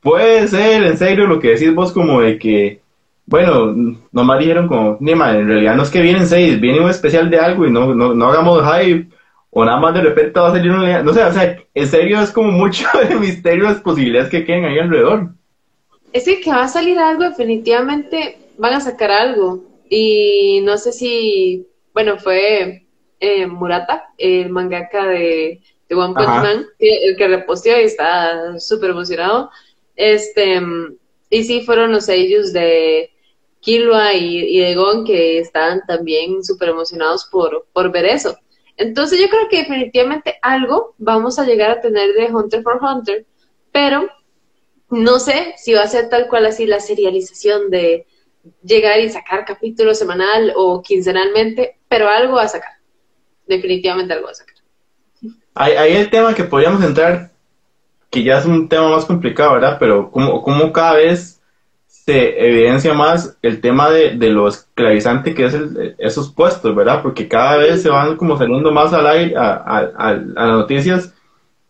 [0.00, 2.82] Puede ser, en serio, lo que decís vos como de que
[3.30, 7.30] bueno, nomás dijeron como, ni en realidad no es que vienen seis, viene un especial
[7.30, 9.08] de algo y no, no, no hagamos hype,
[9.50, 12.20] o nada más de repente va a salir una, no sé, o sea, en serio
[12.20, 15.28] es como mucho de misterio las posibilidades que queden ahí alrededor.
[16.12, 20.90] Es que, que va a salir algo, definitivamente van a sacar algo, y no sé
[20.90, 22.84] si, bueno, fue
[23.20, 28.90] eh, Murata, el mangaka de, de One Punch Man, el que reposteó y está súper
[28.90, 29.50] emocionado,
[29.94, 30.60] este,
[31.30, 33.12] y sí fueron los sellos de
[33.60, 38.36] Kilua y, y Gon que estaban también súper emocionados por, por ver eso.
[38.76, 43.26] Entonces yo creo que definitivamente algo vamos a llegar a tener de Hunter for Hunter,
[43.70, 44.08] pero
[44.88, 48.06] no sé si va a ser tal cual así la serialización de
[48.62, 52.72] llegar y sacar capítulo semanal o quincenalmente, pero algo va a sacar.
[53.46, 54.56] Definitivamente algo va a sacar.
[55.54, 57.32] Ahí, el tema que podríamos entrar,
[58.08, 59.76] que ya es un tema más complicado, ¿verdad?
[59.78, 61.39] Pero como, como cada vez
[62.10, 67.02] se evidencia más el tema de, de lo esclavizante que es el, esos puestos, ¿verdad?
[67.02, 71.14] Porque cada vez se van como saliendo más al aire, a, a, a, las noticias,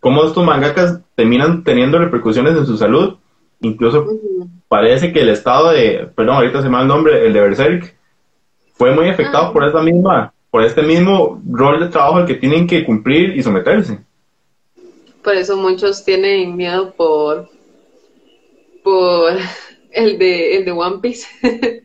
[0.00, 3.16] cómo estos mangakas terminan teniendo repercusiones en su salud.
[3.61, 4.07] Incluso
[4.66, 7.94] parece que el estado de, perdón, ahorita se me va el nombre, el de Berserk,
[8.72, 9.53] fue muy afectado ah.
[9.53, 13.42] por esa misma, por este mismo rol de trabajo al que tienen que cumplir y
[13.42, 13.98] someterse.
[15.22, 17.50] Por eso muchos tienen miedo por,
[18.83, 19.35] por
[19.92, 21.26] el de, el de One Piece.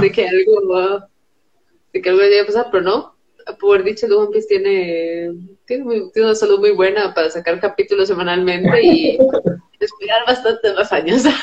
[0.00, 1.00] de que algo
[1.92, 3.14] de que algo a pasar, pero no.
[3.60, 5.32] Por dicho, de One Piece tiene,
[5.66, 5.84] tiene,
[6.16, 9.18] una salud muy buena para sacar capítulos semanalmente y
[9.80, 11.24] esperar bastante más años.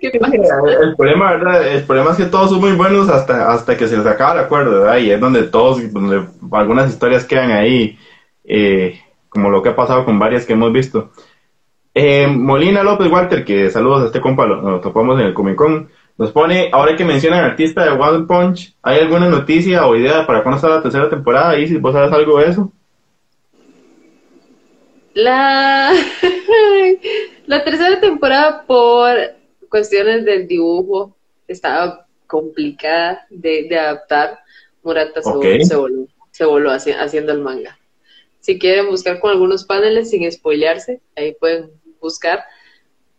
[0.00, 1.68] El problema, ¿verdad?
[1.68, 4.44] El problema es que todos son muy buenos hasta, hasta que se les acaba el
[4.44, 4.98] acuerdo, ¿verdad?
[4.98, 7.98] Y es donde todos, donde algunas historias quedan ahí,
[8.44, 11.10] eh, como lo que ha pasado con varias que hemos visto.
[11.96, 15.88] Eh, Molina López Walter, que saludos a este compa, lo, topamos en el Comic Con,
[16.18, 20.42] nos pone, ahora que mencionan artista de One Punch, ¿hay alguna noticia o idea para
[20.42, 21.56] cuándo está la tercera temporada?
[21.56, 22.72] Y si vos sabes algo de eso.
[25.12, 25.92] La,
[27.46, 29.16] la tercera temporada por
[29.68, 34.40] cuestiones del dibujo estaba complicada de, adaptar.
[34.82, 37.78] Murata se, voló, se voló haciendo el manga.
[38.40, 41.70] Si quieren buscar con algunos paneles sin spoilearse, ahí pueden
[42.04, 42.44] buscar.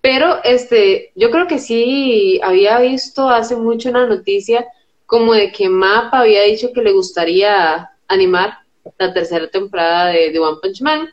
[0.02, 4.66] Pero este, yo creo que sí había visto hace mucho una noticia
[5.06, 8.60] como de que Mapa había dicho que le gustaría animar
[9.00, 11.10] la tercera temporada de, One Punch Man.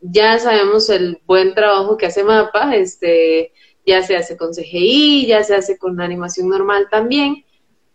[0.00, 3.52] Ya sabemos el buen trabajo que hace Mapa, este,
[3.84, 7.44] ya se hace con CGI, ya se hace con animación normal también.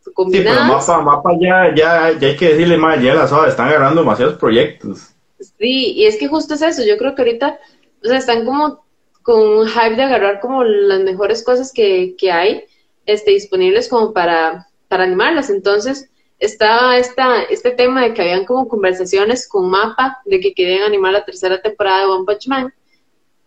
[0.03, 0.11] Sí,
[0.43, 4.01] pero Mapa, Mapa ya, ya, ya hay que decirle más, ya la suave, están agarrando
[4.01, 5.15] demasiados proyectos.
[5.39, 7.59] Sí, y es que justo es eso, yo creo que ahorita,
[8.03, 8.84] o sea, están como
[9.25, 12.63] con un hype de agarrar como las mejores cosas que, que hay
[13.07, 15.49] este, disponibles como para, para animarlas.
[15.49, 20.83] Entonces, estaba esta, este tema de que habían como conversaciones con Mapa de que querían
[20.83, 22.71] animar la tercera temporada de One Punch Man,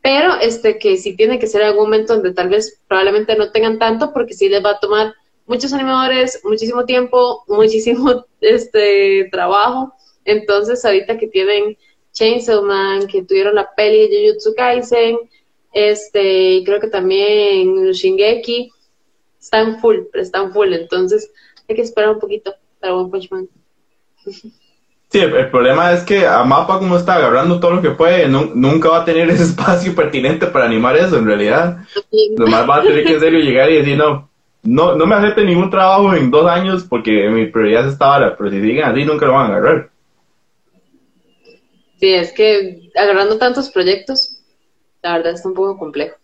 [0.03, 3.79] pero este que sí tiene que ser algún momento donde tal vez probablemente no tengan
[3.79, 5.15] tanto porque sí les va a tomar
[5.47, 9.93] muchos animadores, muchísimo tiempo, muchísimo este trabajo.
[10.25, 11.79] Entonces, ahorita que tienen
[12.15, 15.19] Chainsaw Man, que tuvieron la peli de Jujutsu Kaisen,
[15.73, 18.71] este, creo que también Shingeki,
[19.41, 21.31] están full, pero están full, entonces
[21.69, 23.49] hay que esperar un poquito para One Punch Man.
[25.11, 28.91] Sí, el, problema es que a Mapa como está agarrando todo lo que puede, nunca
[28.91, 31.79] va a tener ese espacio pertinente para animar eso en realidad.
[32.37, 34.29] Lo más va a tener que en serio llegar y decir, no,
[34.63, 38.37] no, no me acepte ningún trabajo en dos años porque mi prioridad es esta hora,
[38.37, 39.91] pero si siguen así nunca lo van a agarrar.
[41.99, 44.38] Sí, es que agarrando tantos proyectos,
[45.03, 46.17] la verdad está un poco complejo.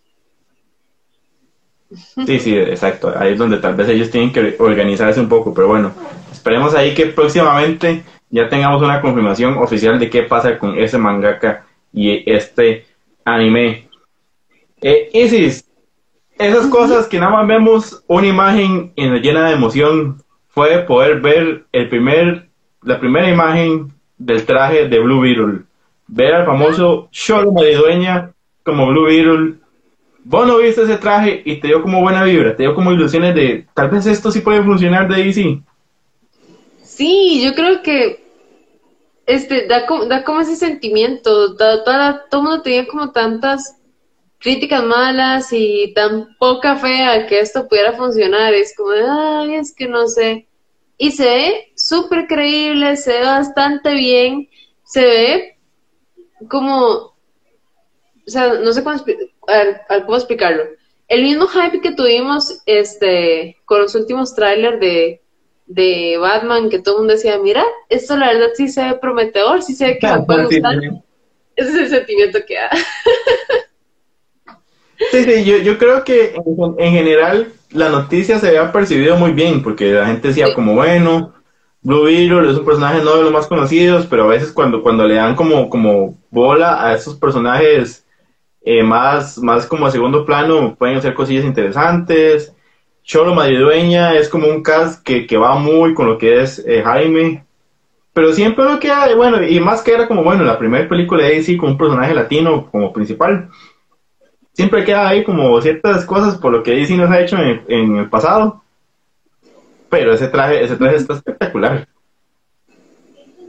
[2.25, 3.13] Sí, sí, exacto.
[3.15, 5.91] Ahí es donde tal vez ellos tienen que organizarse un poco, pero bueno,
[6.31, 11.65] esperemos ahí que próximamente ya tengamos una confirmación oficial de qué pasa con ese mangaka
[11.93, 12.85] y este
[13.23, 13.87] anime.
[14.81, 15.65] Eh, Isis,
[16.37, 21.89] esas cosas que nada más vemos una imagen llena de emoción fue poder ver el
[21.89, 22.47] primer,
[22.81, 25.63] la primera imagen del traje de Blue Beetle.
[26.07, 28.34] Ver al famoso Sholo Maridueña
[28.65, 29.55] como Blue Beetle.
[30.23, 33.35] Vos no viste ese traje y te dio como buena vibra, te dio como ilusiones
[33.35, 35.61] de tal vez esto sí puede funcionar de DC.
[36.81, 38.25] Sí, yo creo que
[39.27, 41.55] este da como, da como ese sentimiento.
[41.55, 43.77] todo el mundo tenía como tantas
[44.39, 48.53] críticas malas y tan poca fe a que esto pudiera funcionar.
[48.55, 50.47] Es como, ay, es que no sé.
[50.97, 54.49] Y se ve súper creíble, se ve bastante bien,
[54.83, 55.57] se ve
[56.49, 57.14] como
[58.27, 58.97] o sea, no sé cómo,
[60.05, 60.63] cómo explicarlo.
[61.07, 65.21] El mismo hype que tuvimos este, con los últimos trailers de,
[65.67, 69.61] de Batman, que todo el mundo decía, mira, esto la verdad sí se ve prometedor,
[69.61, 70.75] sí se ve que me puede gustar.
[71.55, 72.69] Ese es el sentimiento que da.
[75.11, 79.33] Sí, sí, yo, yo creo que en, en, general la noticia se había percibido muy
[79.33, 81.33] bien, porque la gente decía como, bueno,
[81.81, 85.05] Blue Beetle es un personaje no de los más conocidos, pero a veces cuando, cuando
[85.05, 88.04] le dan como, como bola a esos personajes
[88.65, 92.51] eh, más, más como a segundo plano pueden hacer cosillas interesantes.
[93.03, 96.81] Cholo Madridueña es como un cast que, que va muy con lo que es eh,
[96.83, 97.45] Jaime.
[98.11, 101.23] Pero siempre lo que hay, bueno, y más que era como, bueno, la primera película
[101.23, 103.49] de AC con un personaje latino como principal.
[104.53, 107.97] Siempre queda ahí como ciertas cosas por lo que DC nos ha hecho en, en
[107.97, 108.63] el pasado.
[109.89, 111.87] Pero ese traje, ese traje está espectacular.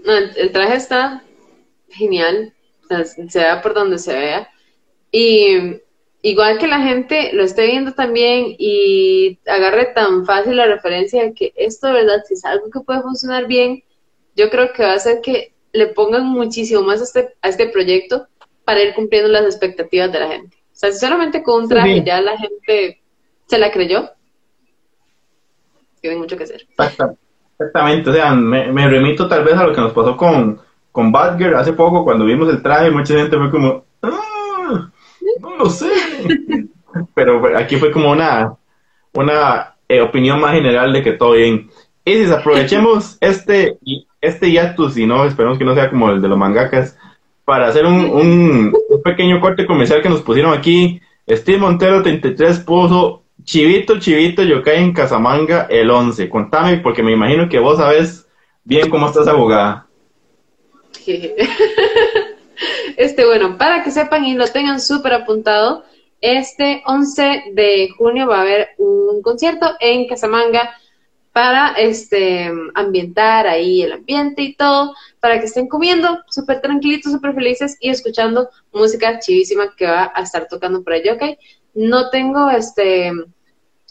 [0.05, 1.23] el traje está
[1.89, 2.53] genial.
[2.85, 4.49] O sea, sea por donde se vea.
[5.11, 5.81] Y,
[6.23, 11.35] igual que la gente lo esté viendo también y agarre tan fácil la referencia de
[11.35, 13.85] que esto de verdad, si es algo que puede funcionar bien,
[14.35, 17.69] yo creo que va a hacer que le pongan muchísimo más a este, a este
[17.69, 18.27] proyecto
[18.65, 20.57] para ir cumpliendo las expectativas de la gente.
[20.57, 23.01] O sea, sinceramente con un traje ya la gente
[23.47, 24.11] se la creyó.
[26.01, 26.67] Tiene mucho que hacer.
[27.59, 30.61] Exactamente, o sea, me, remito tal vez a lo que nos pasó con,
[30.93, 34.21] con Badger hace poco cuando vimos el traje, mucha gente fue como, ah,
[35.41, 35.91] no lo sé.
[37.15, 38.55] Pero aquí fue como una,
[39.13, 41.71] una eh, opinión más general de que todo bien.
[42.05, 43.79] Y si aprovechemos este,
[44.21, 46.97] este hiatus y no, esperemos que no sea como el de los mangakas,
[47.45, 48.73] para hacer un,
[49.05, 51.01] pequeño corte comercial que nos pusieron aquí.
[51.29, 56.29] Steve Montero 33 puso Chivito, Chivito, yo en Casamanga el 11.
[56.29, 58.27] Contame, porque me imagino que vos sabes
[58.65, 59.87] bien cómo estás abogada.
[62.97, 65.85] Este, bueno, para que sepan y lo tengan súper apuntado,
[66.21, 70.75] este 11 de junio va a haber un concierto en Casamanga
[71.33, 77.35] para este ambientar ahí el ambiente y todo, para que estén comiendo súper tranquilitos, súper
[77.35, 81.23] felices y escuchando música chivísima que va a estar tocando por ahí, ¿ok?
[81.75, 83.13] No tengo este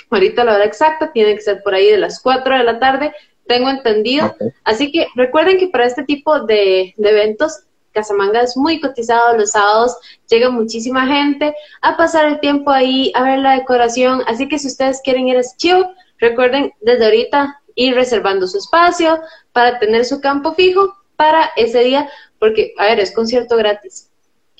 [0.09, 3.13] ahorita la hora exacta, tiene que ser por ahí de las 4 de la tarde,
[3.47, 4.35] tengo entendido.
[4.63, 7.65] Así que recuerden que para este tipo de, de eventos
[7.95, 9.97] Casamanga es muy cotizado los sábados,
[10.29, 14.67] llega muchísima gente a pasar el tiempo ahí, a ver la decoración, así que si
[14.67, 15.85] ustedes quieren ir a ese show,
[16.19, 19.19] recuerden desde ahorita ir reservando su espacio
[19.53, 24.11] para tener su campo fijo para ese día, porque, a ver, es concierto gratis.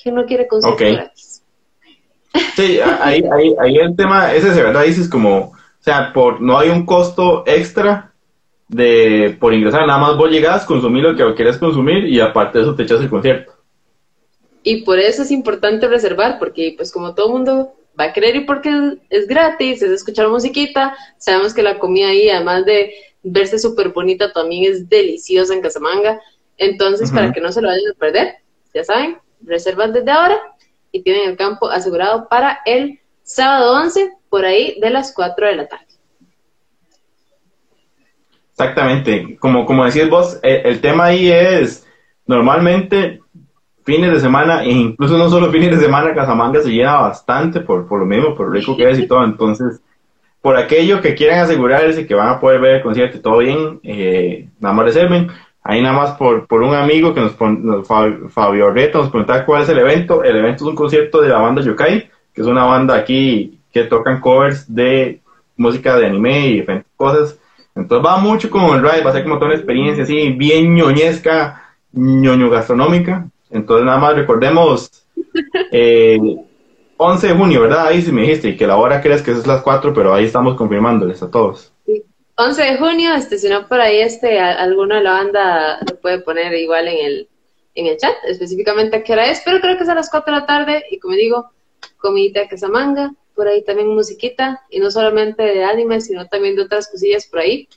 [0.02, 1.44] ¿Quién no quiere concierto gratis?
[2.56, 6.58] Sí, ahí, ahí, ahí el tema, ese es verdad, dices como, o sea, por no
[6.58, 8.15] hay un costo extra
[8.68, 12.64] de por ingresar, nada más vos llegás, consumir lo que querés consumir y aparte de
[12.64, 13.54] eso te echas el concierto.
[14.64, 18.46] Y por eso es importante reservar, porque pues como todo mundo va a querer ir
[18.46, 23.90] porque es gratis, es escuchar musiquita, sabemos que la comida ahí, además de verse súper
[23.90, 26.20] bonita, también es deliciosa en Casamanga.
[26.58, 28.36] Entonces, para que no se lo vayan a perder,
[28.74, 30.40] ya saben, reservan desde ahora
[30.92, 35.56] y tienen el campo asegurado para el sábado 11, por ahí de las 4 de
[35.56, 35.85] la tarde.
[38.58, 41.86] Exactamente, como, como decís vos, el, el, tema ahí es
[42.26, 43.20] normalmente
[43.84, 47.86] fines de semana, e incluso no solo fines de semana, Casamanga se llena bastante por,
[47.86, 49.82] por lo mismo, por lo rico que es y todo, entonces,
[50.42, 53.82] por aquello que quieran asegurarse que van a poder ver el concierto y todo bien,
[53.84, 55.28] eh, nada más reserven,
[55.62, 57.84] ahí nada más por, por un amigo que nos, pone,
[58.30, 61.40] Fabio Reto nos preguntaba cuál es el evento, el evento es un concierto de la
[61.40, 65.20] banda Yokai, que es una banda aquí que tocan covers de
[65.58, 67.38] música de anime y diferentes cosas,
[67.76, 70.74] entonces va mucho como el ride, va a ser como toda una experiencia así, bien
[70.74, 73.28] ñoñesca, ñoño gastronómica.
[73.50, 74.90] Entonces nada más recordemos,
[75.72, 76.18] eh,
[76.98, 77.88] 11 de junio, ¿verdad?
[77.88, 80.26] Ahí sí me dijiste, y que la hora crees que es las 4, pero ahí
[80.26, 81.74] estamos confirmándoles a todos.
[81.86, 82.02] Sí.
[82.38, 86.20] 11 de junio, este, si no por ahí este, alguno de la banda lo puede
[86.20, 87.30] poner igual en el,
[87.76, 90.34] en el chat, específicamente a qué hora es, pero creo que es a las 4
[90.34, 91.50] de la tarde, y como digo,
[91.98, 96.64] comidita de manga por ahí también musiquita, y no solamente de anime, sino también de
[96.64, 97.68] otras cosillas por ahí.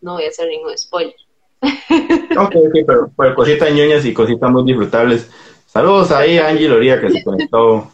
[0.00, 1.14] No voy a hacer ningún spoiler.
[1.62, 5.30] ok, ok, pero, cositas ñoñas y cositas muy disfrutables.
[5.66, 7.90] Saludos ahí a Angie Loría que se conectó.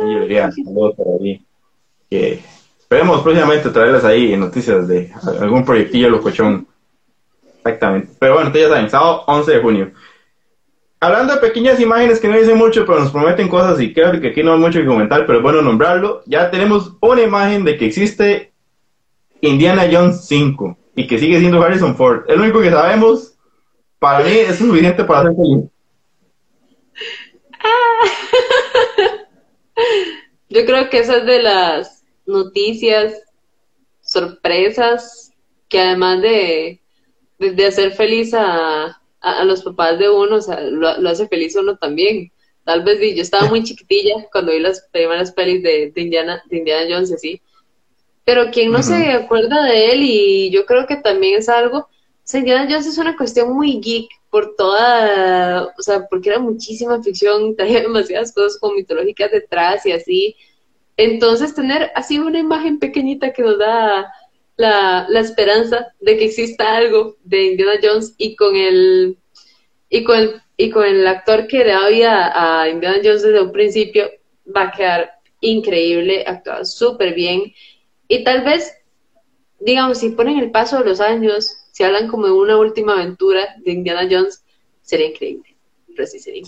[0.00, 1.44] Angie Loría, saludos por ahí.
[2.08, 2.40] Que
[2.78, 6.66] esperemos próximamente traerles ahí noticias de algún proyectillo locochón.
[7.58, 8.12] Exactamente.
[8.18, 9.92] Pero bueno, ustedes ya saben, sábado 11 de junio
[11.00, 14.28] hablando de pequeñas imágenes que no dicen mucho, pero nos prometen cosas y creo que
[14.28, 16.22] aquí no hay mucho que comentar, pero bueno nombrarlo.
[16.26, 18.52] Ya tenemos una imagen de que existe
[19.40, 22.24] Indiana Jones 5 y que sigue siendo Harrison Ford.
[22.28, 23.34] Es lo único que sabemos.
[23.98, 25.64] Para mí es suficiente para hacer feliz.
[30.48, 33.14] Yo creo que esa es de las noticias,
[34.00, 35.32] sorpresas,
[35.68, 36.80] que además de,
[37.38, 41.76] de hacer feliz a, a, los papás de uno, o sea, lo, hace feliz uno
[41.76, 42.30] también.
[42.64, 46.86] Tal vez yo estaba muy chiquitilla cuando vi las primeras pelis de, Indiana, de Indiana
[46.88, 47.40] Jones, así.
[48.24, 51.88] Pero quien no se acuerda de él, y yo creo que también es algo, o
[52.28, 57.00] sea, Indiana Jones es una cuestión muy geek por toda, o sea, porque era muchísima
[57.02, 60.36] ficción, traía demasiadas cosas como mitológicas detrás y así.
[60.96, 64.12] Entonces, tener así una imagen pequeñita que nos da
[64.56, 69.18] la, la esperanza de que exista algo de Indiana Jones y con el
[69.88, 73.52] y con el, y con el actor que da vida a Indiana Jones desde un
[73.52, 74.10] principio
[74.54, 77.52] va a quedar increíble, actuado súper bien
[78.08, 78.72] y tal vez
[79.60, 83.56] digamos si ponen el paso de los años, si hablan como de una última aventura
[83.64, 84.44] de Indiana Jones,
[84.82, 85.55] sería increíble.
[85.96, 86.18] Pero sí.
[86.18, 86.42] Sí,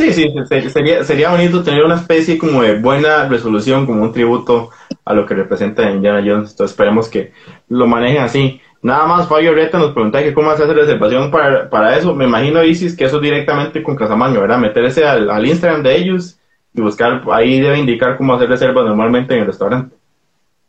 [0.69, 4.71] sería, sería bonito tener una especie como de buena resolución, como un tributo
[5.05, 6.51] a lo que representa Indiana Jones.
[6.51, 7.33] Entonces esperemos que
[7.69, 8.61] lo manejen así.
[8.81, 12.15] Nada más Fabio Reta nos pregunta que cómo hacer reservación para, para eso.
[12.15, 14.59] Me imagino, Isis, que eso es directamente con Casamanga, ¿verdad?
[14.59, 16.39] Meterse al, al Instagram de ellos
[16.75, 19.97] y buscar, ahí debe indicar cómo hacer reservas normalmente en el restaurante.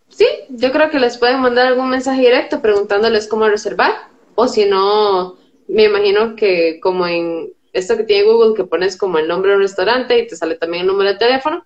[0.07, 3.91] Sí, yo creo que les pueden mandar algún mensaje directo preguntándoles cómo reservar.
[4.36, 5.36] O si no,
[5.67, 9.61] me imagino que como en esto que tiene Google, que pones como el nombre del
[9.61, 11.63] restaurante y te sale también el número de teléfono,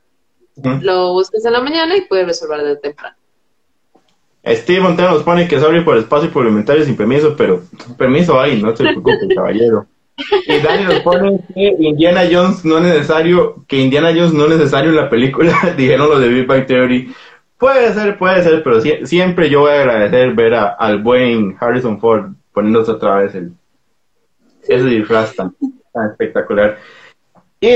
[0.81, 3.15] lo buscas en la mañana y puedes reservar desde temprano.
[4.45, 7.63] Steve Montero nos pone que es por espacio suplementario sin permiso, pero
[7.97, 9.87] permiso hay, no se preocupe, caballero.
[10.45, 14.57] Y Dani nos pone que Indiana Jones no es necesario, que Indiana Jones no es
[14.57, 17.13] necesario en la película, dijeron los de Big Bang Theory.
[17.57, 21.99] Puede ser, puede ser, pero siempre yo voy a agradecer ver a, al buen Harrison
[21.99, 23.53] Ford poniéndose otra vez el,
[24.67, 25.55] ese disfraz tan,
[26.11, 26.77] espectacular.
[27.59, 27.69] Y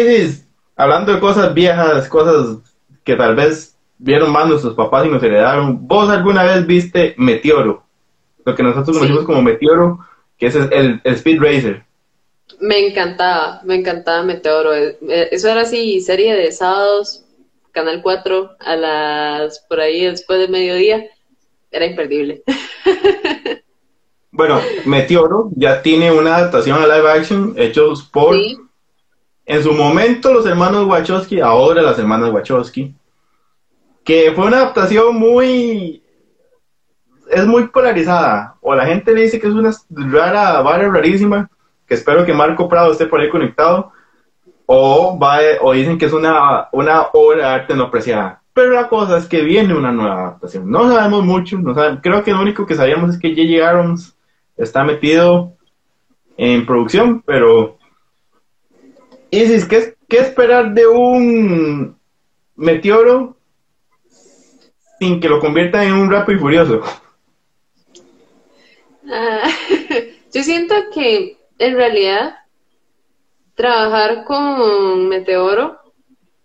[0.75, 2.57] hablando de cosas viejas, cosas
[3.03, 7.83] que tal vez vieron más nuestros papás y nos heredaron, ¿vos alguna vez viste Meteoro?
[8.45, 9.99] Lo que nosotros conocemos como Meteoro,
[10.37, 11.83] que es el, el Speed Racer.
[12.59, 14.73] Me encantaba, me encantaba Meteoro.
[14.73, 14.97] Eh,
[15.31, 17.25] eso era así, serie de sábados,
[17.71, 21.05] Canal 4, a las, por ahí después de mediodía.
[21.71, 22.43] Era imperdible.
[24.37, 28.35] Bueno, Meteoro ya tiene una adaptación a live action hechos por,
[29.47, 32.93] en su momento, los hermanos Wachowski, ahora las hermanas Wachowski,
[34.03, 36.03] que fue una adaptación muy,
[37.31, 41.49] es muy polarizada, o la gente le dice que es una rara, vara rarísima,
[41.87, 43.91] que espero que Marco Prado esté por ahí conectado,
[44.67, 48.43] o, va, o dicen que es una, una obra de arte no apreciada.
[48.53, 50.69] Pero la cosa es que viene una nueva adaptación.
[50.69, 53.67] No sabemos mucho, no creo que lo único que sabíamos es que J.J.
[53.67, 54.16] Abrams
[54.57, 55.53] está metido
[56.37, 57.77] en producción, pero
[59.31, 61.97] Isis, ¿qué, ¿qué esperar de un
[62.55, 63.37] meteoro
[64.99, 66.81] sin que lo convierta en un rápido y furioso?
[69.09, 69.49] Ah,
[70.33, 72.35] yo siento que en realidad
[73.55, 75.79] trabajar con Meteoro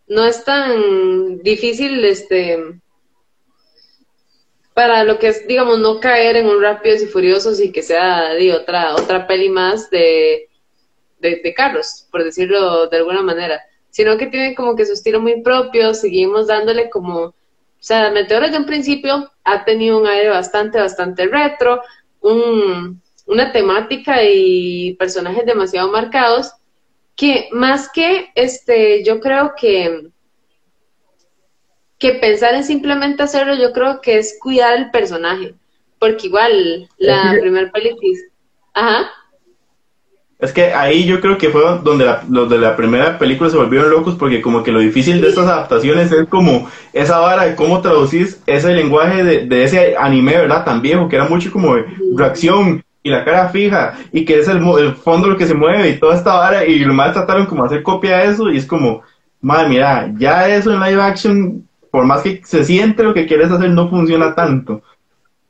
[0.08, 2.80] no es tan difícil este
[4.74, 8.30] para lo que es, digamos, no caer en un Rápidos y Furiosos y que sea
[8.30, 10.48] de otra, otra peli más de,
[11.20, 13.60] de, Carlos, por decirlo de alguna manera,
[13.90, 17.34] sino que tiene como que su estilo muy propio, seguimos dándole como, o
[17.78, 21.82] sea, Meteoro desde un principio ha tenido un aire bastante, bastante retro,
[22.20, 26.52] un, una temática y personajes demasiado marcados,
[27.14, 30.08] que más que, este, yo creo que
[32.02, 35.54] que pensar en simplemente hacerlo, yo creo que es cuidar el personaje.
[36.00, 38.18] Porque igual, la primera película.
[38.74, 39.08] Ajá.
[40.40, 43.88] Es que ahí yo creo que fue donde los de la primera película se volvieron
[43.88, 47.80] locos porque como que lo difícil de estas adaptaciones es como esa vara de cómo
[47.80, 50.64] traducís ese lenguaje de, ese anime, ¿verdad?
[50.64, 51.84] Tan viejo, que era mucho como de
[52.16, 55.90] reacción y la cara fija y que es el, el fondo lo que se mueve
[55.90, 58.66] y toda esta vara y lo más trataron como hacer copia de eso y es
[58.66, 59.02] como,
[59.40, 63.50] madre, mira, ya eso en live action por más que se siente lo que quieres
[63.50, 64.82] hacer, no funciona tanto.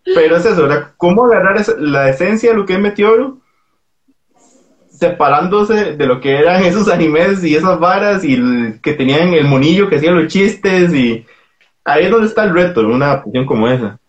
[0.04, 0.90] Pero es eso, ¿verdad?
[0.96, 3.38] ¿Cómo agarrar la esencia de lo que es Meteoro?
[4.90, 8.36] Separándose de lo que eran esos animes y esas varas y
[8.82, 11.24] que tenían el monillo que hacía los chistes y
[11.84, 14.00] ahí es donde está el reto, una adaptación como esa.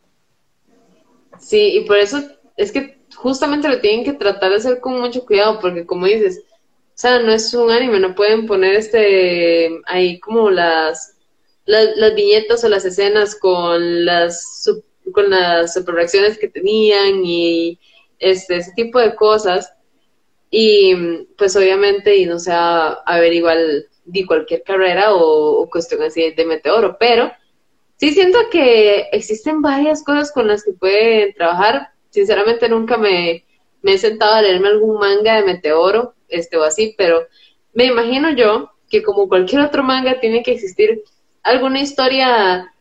[1.38, 2.19] Sí, y por eso
[2.57, 6.41] es que justamente lo tienen que tratar de hacer con mucho cuidado, porque como dices,
[6.47, 11.12] o sea, no es un anime, no pueden poner este ahí como las
[11.66, 14.70] las viñetas o las escenas con las
[15.11, 17.80] con las superreacciones que tenían y
[18.20, 19.74] este ese tipo de cosas.
[20.49, 20.95] Y
[21.38, 26.97] pues obviamente y no sea a igual di cualquier carrera o, cuestión así de meteoro
[26.99, 27.32] pero
[27.97, 31.89] sí siento que existen varias cosas con las que pueden trabajar.
[32.09, 33.45] Sinceramente nunca me,
[33.82, 37.28] me he sentado a leerme algún manga de meteoro este o así pero
[37.74, 41.03] me imagino yo que como cualquier otro manga tiene que existir
[41.43, 42.73] alguna historia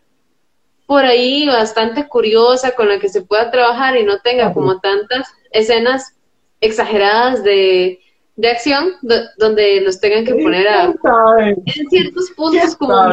[0.87, 5.33] por ahí bastante curiosa con la que se pueda trabajar y no tenga como tantas
[5.51, 6.17] escenas
[6.61, 8.01] exageradas de,
[8.37, 8.93] de acción
[9.37, 10.95] donde los tengan que poner a,
[11.37, 13.13] en ciertos puntos como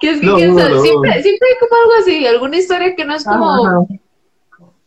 [0.00, 3.86] que es que siempre, siempre hay como algo así, alguna historia que no es como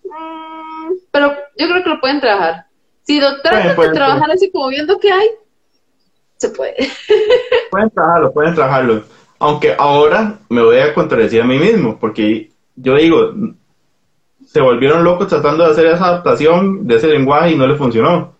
[0.04, 2.66] mm, pero yo creo que lo pueden trabajar.
[3.04, 5.28] Si lo tratan de trabajar así como viendo que hay,
[6.44, 6.76] se puede.
[7.72, 9.04] pueden trabajarlo, pueden trabajarlo.
[9.40, 13.34] Aunque ahora me voy a contradecir a mí mismo, porque yo digo,
[14.46, 18.34] se volvieron locos tratando de hacer esa adaptación de ese lenguaje y no le funcionó.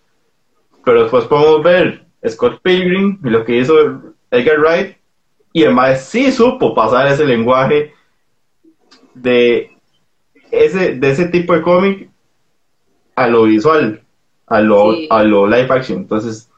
[0.84, 3.76] pero después podemos ver Scott Pilgrim y lo que hizo
[4.32, 4.98] Edgar Wright,
[5.54, 7.94] y además sí supo pasar ese lenguaje
[9.14, 9.72] de
[10.52, 12.10] ese, de ese tipo de cómic
[13.16, 14.02] a lo visual,
[14.48, 16.00] a lo, a lo live action.
[16.00, 16.50] Entonces,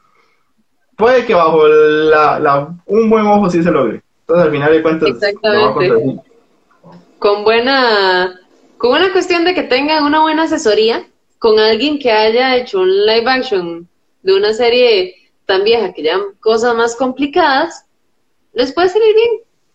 [0.96, 4.02] puede que bajo la, un buen ojo sí se logre.
[4.20, 6.20] Entonces, al final de cuentas, Exactamente.
[7.18, 8.40] con buena,
[8.78, 11.06] con una cuestión de que tengan una buena asesoría
[11.38, 13.88] con alguien que haya hecho un live action
[14.22, 17.84] de una serie tan vieja que ya cosas más complicadas,
[18.52, 19.30] les puede salir bien.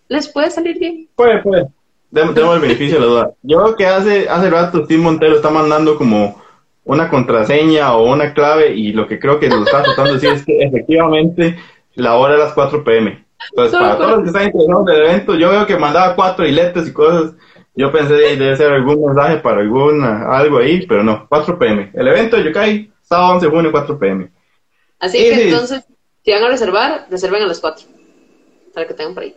[0.09, 1.07] Les puede salir bien.
[1.15, 1.67] Puede, puede.
[2.11, 3.33] Tenemos el beneficio de la duda.
[3.43, 6.40] Yo creo que hace, hace rato Steve Montero está mandando como
[6.83, 10.33] una contraseña o una clave y lo que creo que nos está tratando de decir
[10.33, 11.57] es que efectivamente
[11.95, 13.25] la hora es las 4 pm.
[13.49, 16.45] Entonces, para todos los que están interesados en el evento, yo veo que mandaba cuatro
[16.45, 17.33] hiletes y cosas.
[17.75, 21.91] Yo pensé que debe ser algún mensaje para alguna, algo ahí, pero no, 4 pm.
[21.93, 24.31] El evento de Yokai, sábado 11 de junio, 4 pm.
[24.99, 25.83] Así que entonces,
[26.23, 27.87] si van a reservar, reserven a las 4,
[28.73, 29.35] para que tengan por ahí.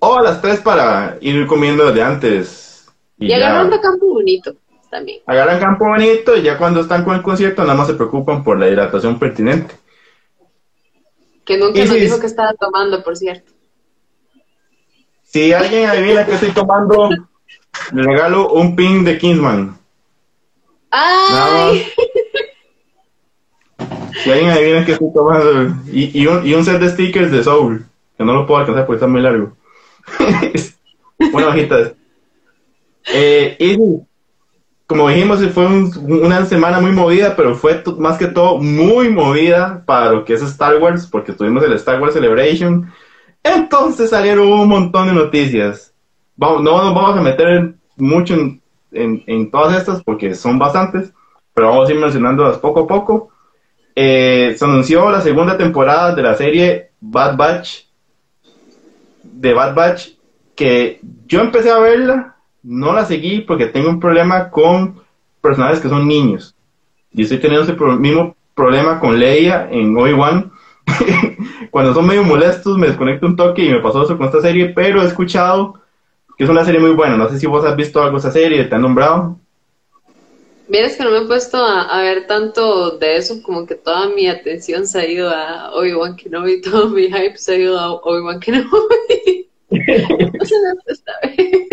[0.00, 2.86] O a las 3 para ir comiendo de antes.
[3.18, 4.54] Y, y agarrando campo bonito
[4.90, 5.20] también.
[5.26, 8.58] Agarran campo bonito y ya cuando están con el concierto nada más se preocupan por
[8.58, 9.74] la hidratación pertinente.
[11.44, 13.52] Que nunca nos dijo que estaba tomando, por cierto.
[15.22, 17.10] Si alguien adivina que estoy tomando,
[17.92, 19.78] le regalo un pin de Kingsman.
[20.90, 21.86] ¡Ay!
[24.22, 27.44] Si alguien adivina que estoy tomando, y, y, un, y un set de stickers de
[27.44, 27.86] Soul,
[28.16, 29.56] que no lo puedo alcanzar porque está muy largo.
[31.32, 31.96] Una hojita de...
[33.12, 33.76] Eh, y
[34.88, 40.12] como dijimos, fue una semana muy movida, pero fue más que todo muy movida para
[40.12, 42.90] lo que es Star Wars, porque tuvimos el Star Wars Celebration.
[43.42, 45.92] Entonces salieron un montón de noticias.
[46.38, 48.34] No nos vamos a meter mucho
[48.90, 51.12] en, todas estas porque son bastantes,
[51.52, 53.28] pero vamos a ir mencionándolas poco a poco.
[53.94, 57.80] Eh, se anunció la segunda temporada de la serie Bad Batch,
[59.22, 60.08] de Bad Batch,
[60.56, 65.00] que yo empecé a verla no la seguí porque tengo un problema con
[65.40, 66.54] personajes que son niños.
[67.12, 70.52] Y estoy teniendo ese mismo problema con Leia en Obi-Wan.
[71.70, 74.70] Cuando son medio molestos me desconecto un toque y me pasó eso con esta serie,
[74.70, 75.80] pero he escuchado
[76.36, 77.16] que es una serie muy buena.
[77.16, 79.38] No sé si vos has visto algo de esa serie, te han nombrado.
[80.68, 84.28] Vienes que no me he puesto a, ver tanto de eso, como que toda mi
[84.28, 88.38] atención se ha ido a Obi-Wan Kenobi, todo mi hype se ha ido a Obi-Wan
[88.38, 89.48] Kenobi.
[89.70, 91.67] no se me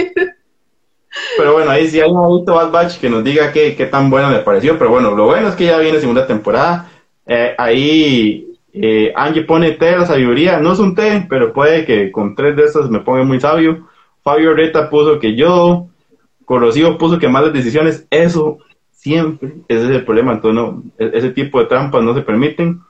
[1.37, 4.09] pero bueno, ahí si hay un visto Bad Batch que nos diga qué, qué tan
[4.09, 4.77] bueno le pareció.
[4.77, 6.89] Pero bueno, lo bueno es que ya viene segunda temporada.
[7.25, 10.59] Eh, ahí eh, Angie pone té de la sabiduría.
[10.59, 13.87] No es un té, pero puede que con tres de esas me ponga muy sabio.
[14.23, 15.87] Fabio Reta puso que yo.
[16.43, 18.05] Corrosivo puso que malas decisiones.
[18.09, 18.59] Eso
[18.91, 20.33] siempre, ese es el problema.
[20.33, 22.81] Entonces, no, e-, ese tipo de trampas no se permiten.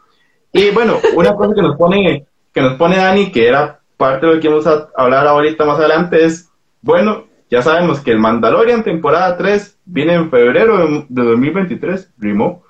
[0.51, 4.35] Y bueno, una cosa que nos pone, que nos pone Dani, que era parte de
[4.35, 6.49] lo que vamos a hablar ahorita más adelante, es,
[6.81, 12.65] bueno, ya sabemos que el Mandalorian temporada 3 viene en febrero de, 2023, primo.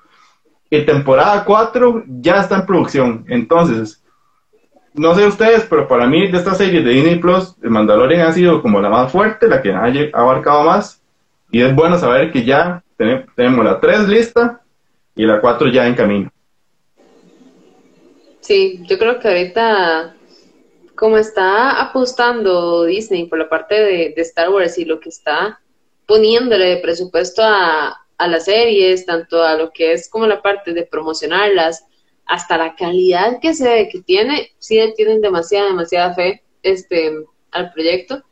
[0.70, 3.24] Y temporada 4 ya está en producción.
[3.26, 4.04] Entonces,
[4.94, 8.32] no sé ustedes, pero para mí de esta serie de Disney Plus, el Mandalorian ha
[8.32, 11.02] sido como la más fuerte, la que ha abarcado más.
[11.50, 14.60] Y es bueno saber que ya tenemos la 3 lista
[15.16, 16.30] y la 4 ya en camino.
[18.38, 20.14] Sí, yo creo que ahorita
[20.96, 25.60] como está apostando Disney por la parte de, Star Wars y lo que está
[26.06, 30.86] poniéndole de presupuesto a, las series, tanto a lo que es como la parte de
[30.86, 31.84] promocionarlas,
[32.24, 37.12] hasta la calidad que se que tiene, sí tienen demasiada, demasiada fe este,
[37.50, 38.24] al proyecto.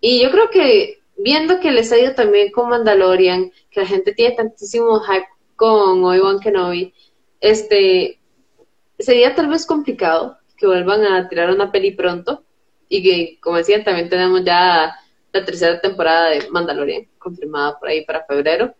[0.00, 4.12] Y yo creo que viendo que les ha ido también con Mandalorian, que la gente
[4.12, 6.92] tiene tantísimo hype con Obi-Wan Kenobi,
[7.40, 8.20] este,
[8.98, 12.44] sería tal vez complicado que vuelvan a tirar una peli pronto
[12.88, 14.94] y que, como decían, también tenemos ya
[15.32, 18.74] la tercera temporada de Mandalorian confirmada por ahí para febrero.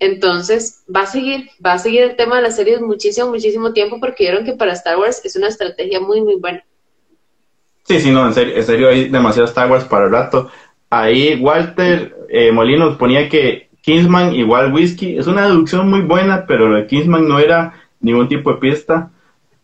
[0.00, 4.00] Entonces, va a seguir, va a seguir el tema de las series muchísimo, muchísimo tiempo
[4.00, 6.64] porque vieron que para Star Wars es una estrategia muy, muy buena.
[7.84, 10.50] Sí, sí, no, en serio, en serio hay demasiado Star Wars para el rato.
[10.90, 15.16] Ahí Walter eh, Molinos ponía que Kingsman igual whisky.
[15.16, 19.10] Es una deducción muy buena, pero lo de Kingsman no era ningún tipo de pista.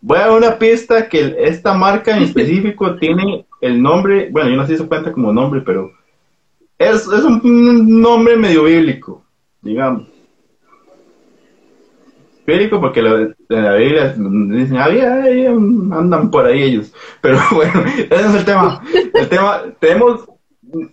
[0.03, 4.57] Voy a dar una pista que esta marca en específico tiene el nombre, bueno, yo
[4.57, 5.93] no sé si se cuenta como nombre, pero
[6.79, 9.23] es, es un nombre medio bíblico,
[9.61, 10.09] digamos.
[12.47, 16.93] Bíblico porque en la Biblia dicen, había, andan por ahí ellos.
[17.21, 18.83] Pero bueno, ese es el tema.
[19.15, 20.25] El tema, tenemos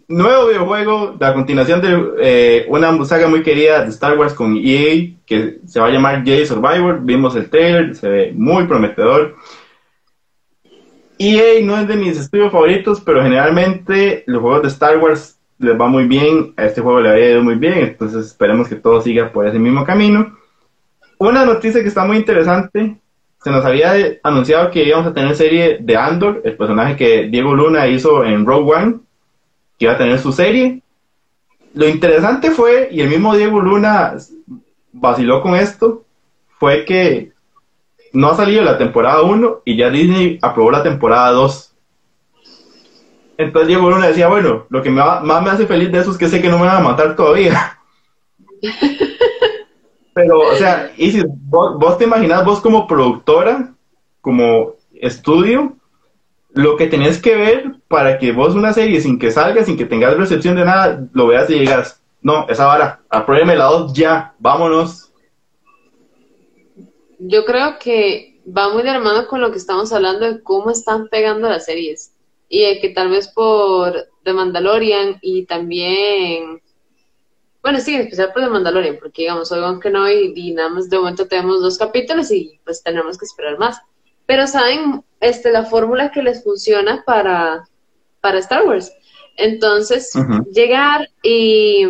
[0.08, 5.14] nuevo videojuego, la continuación de eh, una saga muy querida de Star Wars con EA,
[5.26, 7.00] que se va a llamar Jedi Survivor.
[7.02, 9.36] Vimos el trailer, se ve muy prometedor.
[11.20, 15.80] EA no es de mis estudios favoritos, pero generalmente los juegos de Star Wars les
[15.80, 16.54] va muy bien.
[16.58, 19.60] A este juego le ha ido muy bien, entonces esperemos que todo siga por ese
[19.60, 20.38] mismo camino.
[21.18, 22.98] Una noticia que está muy interesante
[23.44, 27.56] se nos había anunciado que íbamos a tener serie de Andor, el personaje que Diego
[27.56, 29.00] Luna hizo en Rogue One,
[29.78, 30.82] que iba a tener su serie.
[31.74, 34.16] Lo interesante fue, y el mismo Diego Luna
[34.92, 36.04] vaciló con esto,
[36.58, 37.32] fue que
[38.14, 41.74] no ha salido la temporada 1 y ya Disney aprobó la temporada 2.
[43.38, 46.28] Entonces Diego Luna decía, bueno, lo que más me hace feliz de eso es que
[46.28, 47.78] sé que no me van a matar todavía.
[50.14, 53.72] Pero, o sea, y si vos, te imaginas vos como productora,
[54.20, 55.76] como estudio,
[56.58, 59.86] lo que tenés que ver para que vos una serie sin que salga, sin que
[59.86, 64.34] tengas recepción de nada, lo veas y digas, no, esa vara, apruébeme la dos ya,
[64.40, 65.12] vámonos.
[67.20, 71.08] Yo creo que va muy de hermano con lo que estamos hablando de cómo están
[71.10, 72.14] pegando las series.
[72.50, 76.62] Y de que tal vez por The Mandalorian y también
[77.68, 80.90] bueno, sí, en especial por The Mandalorian, porque digamos, hoy aunque no, y, nada más
[80.90, 83.82] de momento tenemos dos capítulos y pues tenemos que esperar más.
[84.26, 87.68] Pero saben este, la fórmula que les funciona para,
[88.22, 88.92] para Star Wars.
[89.36, 90.12] Entonces,
[90.52, 91.84] llegar y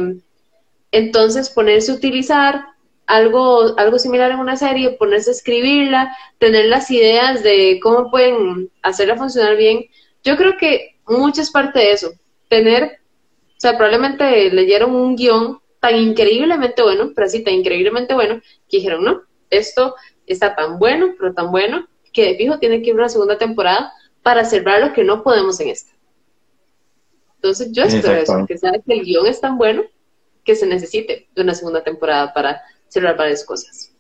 [0.92, 2.66] entonces ponerse a utilizar
[3.06, 8.70] algo, algo similar en una serie, ponerse a escribirla, tener las ideas de cómo pueden
[8.84, 9.86] hacerla funcionar bien.
[10.24, 12.12] Yo creo que mucha es parte de eso.
[12.50, 18.42] Tener, o sea, probablemente leyeron un guion tan increíblemente bueno, pero así tan increíblemente bueno,
[18.70, 22.90] que dijeron, no, esto está tan bueno, pero tan bueno, que de fijo tiene que
[22.90, 23.94] ir una segunda temporada
[24.24, 25.92] para cerrar lo que no podemos en esta.
[27.36, 29.84] Entonces yo espero eso, que sea que el guion es tan bueno
[30.44, 33.96] que se necesite de una segunda temporada para cerrar varias cosas.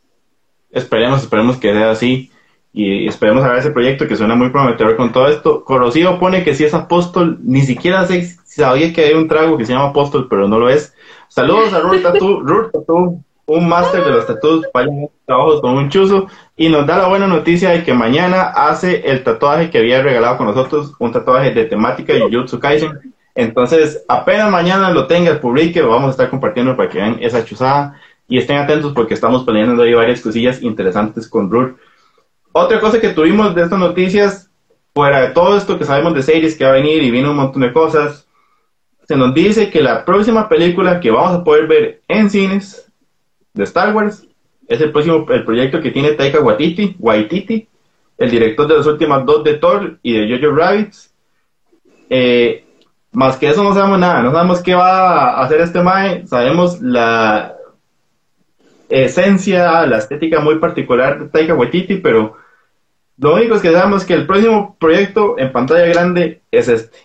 [0.72, 2.32] Esperemos, esperemos que sea así
[2.74, 5.63] y esperemos a ver ese proyecto que suena muy prometedor con todo esto.
[5.63, 9.65] Corrosivo pone que si es apóstol, ni siquiera sé, sabía que hay un trago que
[9.68, 10.95] se llama apóstol, pero no lo es.
[11.28, 16.28] Saludos a Rur Tattoo, un máster de los tatuos, vayan trabajos con un chuzo,
[16.58, 20.38] y nos da la buena noticia de que mañana hace el tatuaje que había regalado
[20.38, 23.14] con nosotros, un tatuaje de temática de Jujutsu Kaisen.
[23.34, 27.45] Entonces, apenas mañana lo tenga, publique, lo vamos a estar compartiendo para que vean esa
[27.45, 27.95] chuzada
[28.28, 31.78] y estén atentos porque estamos planeando ahí varias cosillas interesantes con Rur.
[32.52, 34.50] Otra cosa que tuvimos de estas noticias,
[34.93, 37.38] fuera de todo esto que sabemos de series que va a venir y viene un
[37.38, 38.28] montón de cosas,
[39.08, 42.87] se nos dice que la próxima película que vamos a poder ver en cines
[43.58, 44.26] de Star Wars
[44.68, 47.68] es el próximo el proyecto que tiene Taika Waititi, Waititi
[48.18, 51.14] el director de las últimas dos de Thor y de Jojo Rabbits.
[52.10, 52.66] Eh,
[53.12, 56.82] más que eso no sabemos nada, no sabemos qué va a hacer este Mae, sabemos
[56.82, 57.55] la
[58.89, 62.38] esencia, la estética muy particular de Taika Waititi, pero
[63.18, 66.97] lo único es que sabemos que el próximo proyecto en pantalla grande es este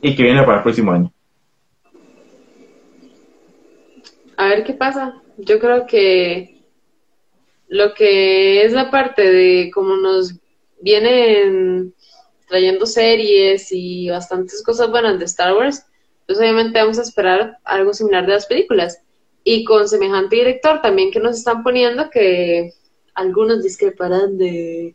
[0.00, 1.12] y que viene para el próximo año.
[4.36, 5.21] A ver qué pasa.
[5.38, 6.62] Yo creo que
[7.68, 10.34] lo que es la parte de cómo nos
[10.80, 11.94] vienen
[12.48, 15.86] trayendo series y bastantes cosas buenas de Star Wars,
[16.26, 19.00] pues obviamente vamos a esperar algo similar de las películas.
[19.44, 22.74] Y con semejante director también que nos están poniendo que
[23.14, 24.94] algunos discreparán de,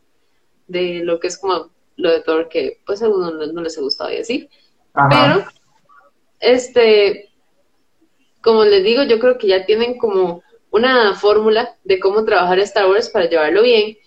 [0.68, 3.82] de lo que es como lo de Thor, que pues a algunos no les ha
[3.82, 4.50] gustado y así.
[4.94, 5.46] Pero,
[6.40, 7.27] este,
[8.42, 12.90] como les digo, yo creo que ya tienen como una fórmula de cómo trabajar Star
[12.90, 13.98] Wars para llevarlo bien.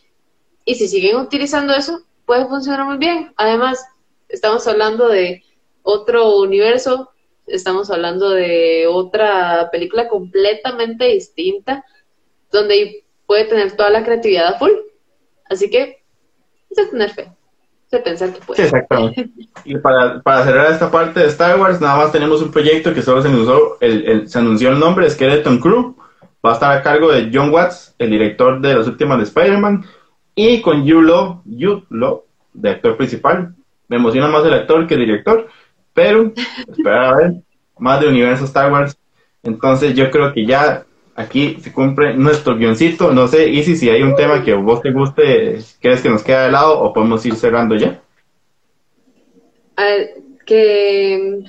[0.64, 3.33] Y si siguen utilizando eso, puede funcionar muy bien.
[3.37, 3.85] Además,
[4.28, 5.43] estamos hablando de
[5.83, 7.11] otro universo,
[7.47, 11.85] estamos hablando de otra película completamente distinta,
[12.53, 14.72] donde puede tener toda la creatividad a full.
[15.49, 16.05] Así que,
[16.70, 17.39] es tener fe
[17.91, 18.62] de pensar que puede.
[18.62, 19.30] exactamente.
[19.64, 23.03] y para, para, cerrar esta parte de Star Wars, nada más tenemos un proyecto que
[23.03, 25.97] solo se anunció el, se anunció el nombre, Skeleton Crew.
[26.45, 29.84] Va a estar a cargo de John Watts, el director de las últimas de Spider-Man,
[30.34, 31.43] y con Hugh
[31.91, 32.24] Law,
[32.55, 33.55] de actor principal.
[33.88, 35.49] Me emociona más el actor que el director,
[35.93, 36.32] pero
[36.68, 37.32] esperar a ver
[37.78, 38.97] más de universo Star Wars.
[39.43, 40.84] Entonces yo creo que ya
[41.21, 43.12] aquí se cumple nuestro guioncito.
[43.12, 46.45] No sé, Isi, si hay un tema que vos te guste, ¿crees que nos queda
[46.45, 48.01] de lado o podemos ir cerrando ya?
[50.45, 51.43] que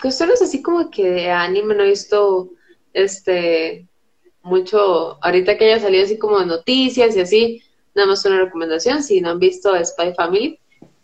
[0.00, 2.48] cuestiones así como que de anime no he visto
[2.94, 3.86] este
[4.42, 7.62] mucho, ahorita que haya salido así como noticias y así,
[7.94, 10.58] nada más una recomendación, si no han visto Spy Family,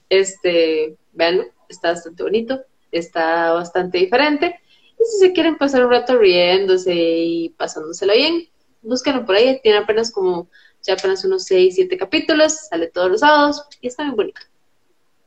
[0.08, 2.60] este, véanlo, está bastante bonito.
[2.92, 4.59] está bastante diferente.
[5.00, 8.48] Y si se quieren pasar un rato riéndose y pasándoselo bien,
[8.82, 9.58] búsquenlo por ahí.
[9.62, 10.48] Tiene apenas como,
[10.82, 14.40] ya apenas unos 6, 7 capítulos, sale todos los sábados y está muy bonito.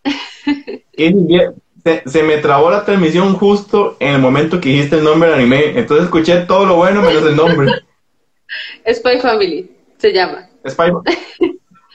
[1.83, 5.39] se, se, me trabó la transmisión justo en el momento que dijiste el nombre del
[5.39, 5.77] anime.
[5.77, 7.71] Entonces escuché todo lo bueno menos el nombre.
[8.93, 10.49] Spy Family se llama.
[10.67, 10.91] Spy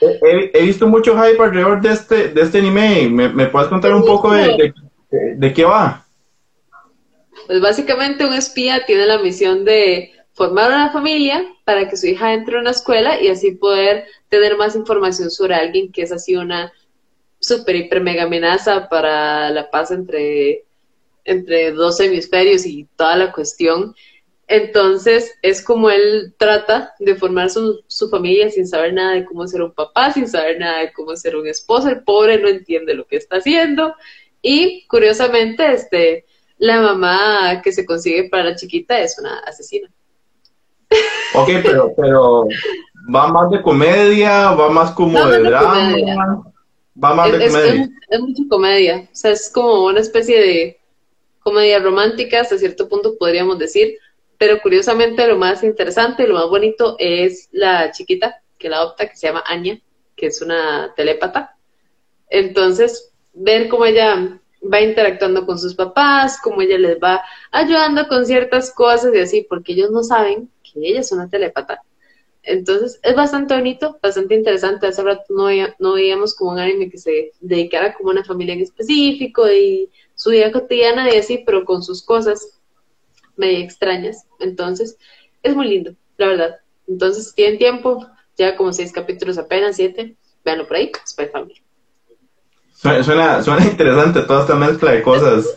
[0.53, 3.07] he, visto mucho hype alrededor de este, de este anime.
[3.09, 4.73] ¿Me, me puedes contar un poco de,
[5.11, 6.05] de, qué va?
[7.49, 12.31] Pues básicamente un espía tiene la misión de formar una familia para que su hija
[12.31, 16.35] entre a una escuela y así poder tener más información sobre alguien que es así
[16.35, 16.71] una
[17.39, 20.65] super hiper mega amenaza para la paz entre,
[21.25, 23.95] entre dos hemisferios y toda la cuestión.
[24.45, 29.47] Entonces es como él trata de formar su, su, familia sin saber nada de cómo
[29.47, 31.89] ser un papá, sin saber nada de cómo ser un esposo.
[31.89, 33.95] El pobre no entiende lo que está haciendo.
[34.39, 36.25] Y curiosamente, este,
[36.59, 39.89] la mamá que se consigue para la chiquita es una asesina.
[41.33, 42.47] Ok, pero, pero
[43.13, 46.43] va más de comedia, va más como de drama.
[47.01, 47.83] Va más de comedia.
[47.83, 49.09] Es, es mucha comedia.
[49.11, 50.79] O sea, es como una especie de
[51.39, 53.97] comedia romántica, hasta cierto punto podríamos decir
[54.39, 59.17] pero curiosamente lo más interesante, lo más bonito es la chiquita que la adopta, que
[59.17, 59.81] se llama Anya,
[60.15, 61.57] que es una telépata.
[62.29, 68.25] Entonces, ver cómo ella va interactuando con sus papás, cómo ella les va ayudando con
[68.25, 71.81] ciertas cosas y así, porque ellos no saben que ella es una telépata.
[72.43, 74.87] Entonces, es bastante bonito, bastante interesante.
[74.87, 75.47] Hace rato no,
[75.79, 79.89] no veíamos como un anime que se dedicara como a una familia en específico y
[80.15, 82.59] su vida cotidiana y así, pero con sus cosas
[83.35, 84.25] medio extrañas.
[84.39, 84.97] Entonces,
[85.43, 86.59] es muy lindo, la verdad.
[86.87, 88.07] Entonces, tienen tiempo,
[88.37, 91.61] ya como seis capítulos apenas, siete, véanlo por ahí, Spy Family.
[92.81, 95.53] Suena, suena interesante toda esta mezcla de cosas.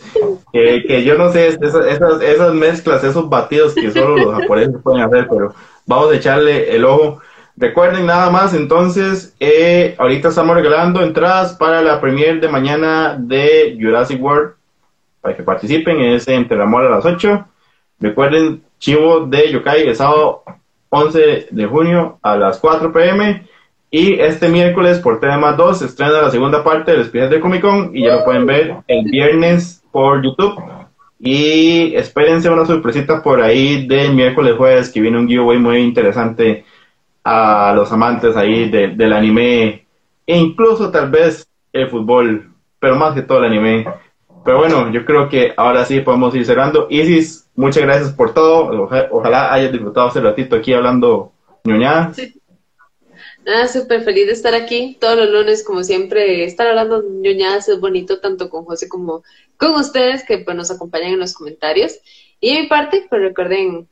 [0.53, 5.03] que yo no sé, esas, esas, esas, mezclas, esos batidos que solo los japoneses pueden
[5.03, 5.55] hacer, pero
[5.87, 7.21] vamos a echarle el ojo.
[7.57, 13.79] Recuerden nada más, entonces, eh, ahorita estamos regalando entradas para la premier de mañana de
[13.81, 14.55] Jurassic World,
[15.21, 17.47] para que participen, es entre la a las 8.
[18.01, 20.43] Recuerden, Chivo de Yokai el sábado
[20.89, 23.47] 11 de junio a las 4 pm.
[23.95, 27.61] Y este miércoles por tema 2 se estrena la segunda parte del especial de Comic
[27.61, 30.59] Con y ya lo pueden ver el viernes por YouTube.
[31.21, 36.65] Y espérense una sorpresita por ahí del miércoles jueves que viene un giveaway muy interesante
[37.23, 39.87] a los amantes ahí del anime
[40.27, 43.87] e incluso tal vez el fútbol, pero más que todo el anime.
[44.43, 46.87] Pero bueno, yo creo que ahora sí podemos ir cerrando.
[46.89, 48.89] Isis, muchas gracias por todo.
[49.11, 51.33] ojalá hayas disfrutado este ratito aquí hablando
[51.65, 52.15] ñoñada.
[52.15, 52.42] Sí.
[53.45, 57.81] Nada, súper feliz de estar aquí todos los lunes, como siempre, estar hablando ñoñadas es
[57.81, 59.25] bonito, tanto con José como
[59.57, 61.99] con ustedes, que pues, nos acompañan en los comentarios.
[62.41, 63.89] Y de mi parte, pues recuerden,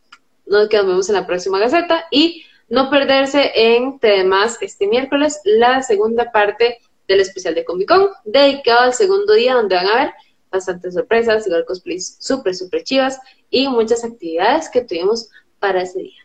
[0.46, 6.30] nos vemos en la próxima Gaceta y no perderse en temas este miércoles la segunda
[6.30, 6.78] parte
[7.09, 10.12] del especial de Comic Con, dedicado al segundo día, donde van a ver
[10.53, 13.18] bastantes sorpresas, igual cosplays súper, súper chivas
[13.51, 15.28] y muchas actividades que tuvimos
[15.59, 16.19] para ese día.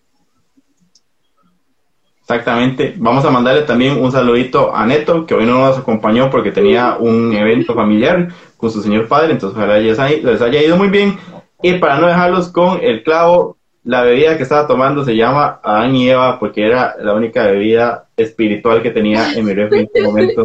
[2.27, 2.95] Exactamente.
[2.97, 6.97] Vamos a mandarle también un saludito a Neto, que hoy no nos acompañó porque tenía
[6.99, 11.19] un evento familiar con su señor padre, entonces ojalá les haya ido muy bien.
[11.61, 15.95] Y para no dejarlos con el clavo, la bebida que estaba tomando se llama Adán
[15.95, 20.01] y Eva porque era la única bebida espiritual que tenía en mi refri en este
[20.01, 20.43] momento.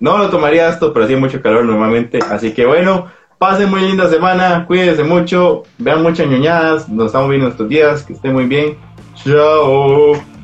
[0.00, 2.18] No lo tomaría esto, pero hacía mucho calor normalmente.
[2.30, 7.48] Así que bueno, pasen muy linda semana, cuídense mucho, vean muchas ñoñadas, nos estamos viendo
[7.48, 8.78] estos días, que estén muy bien.
[9.16, 10.37] Chao.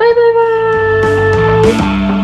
[0.00, 0.30] 拜拜。
[1.62, 2.19] 拜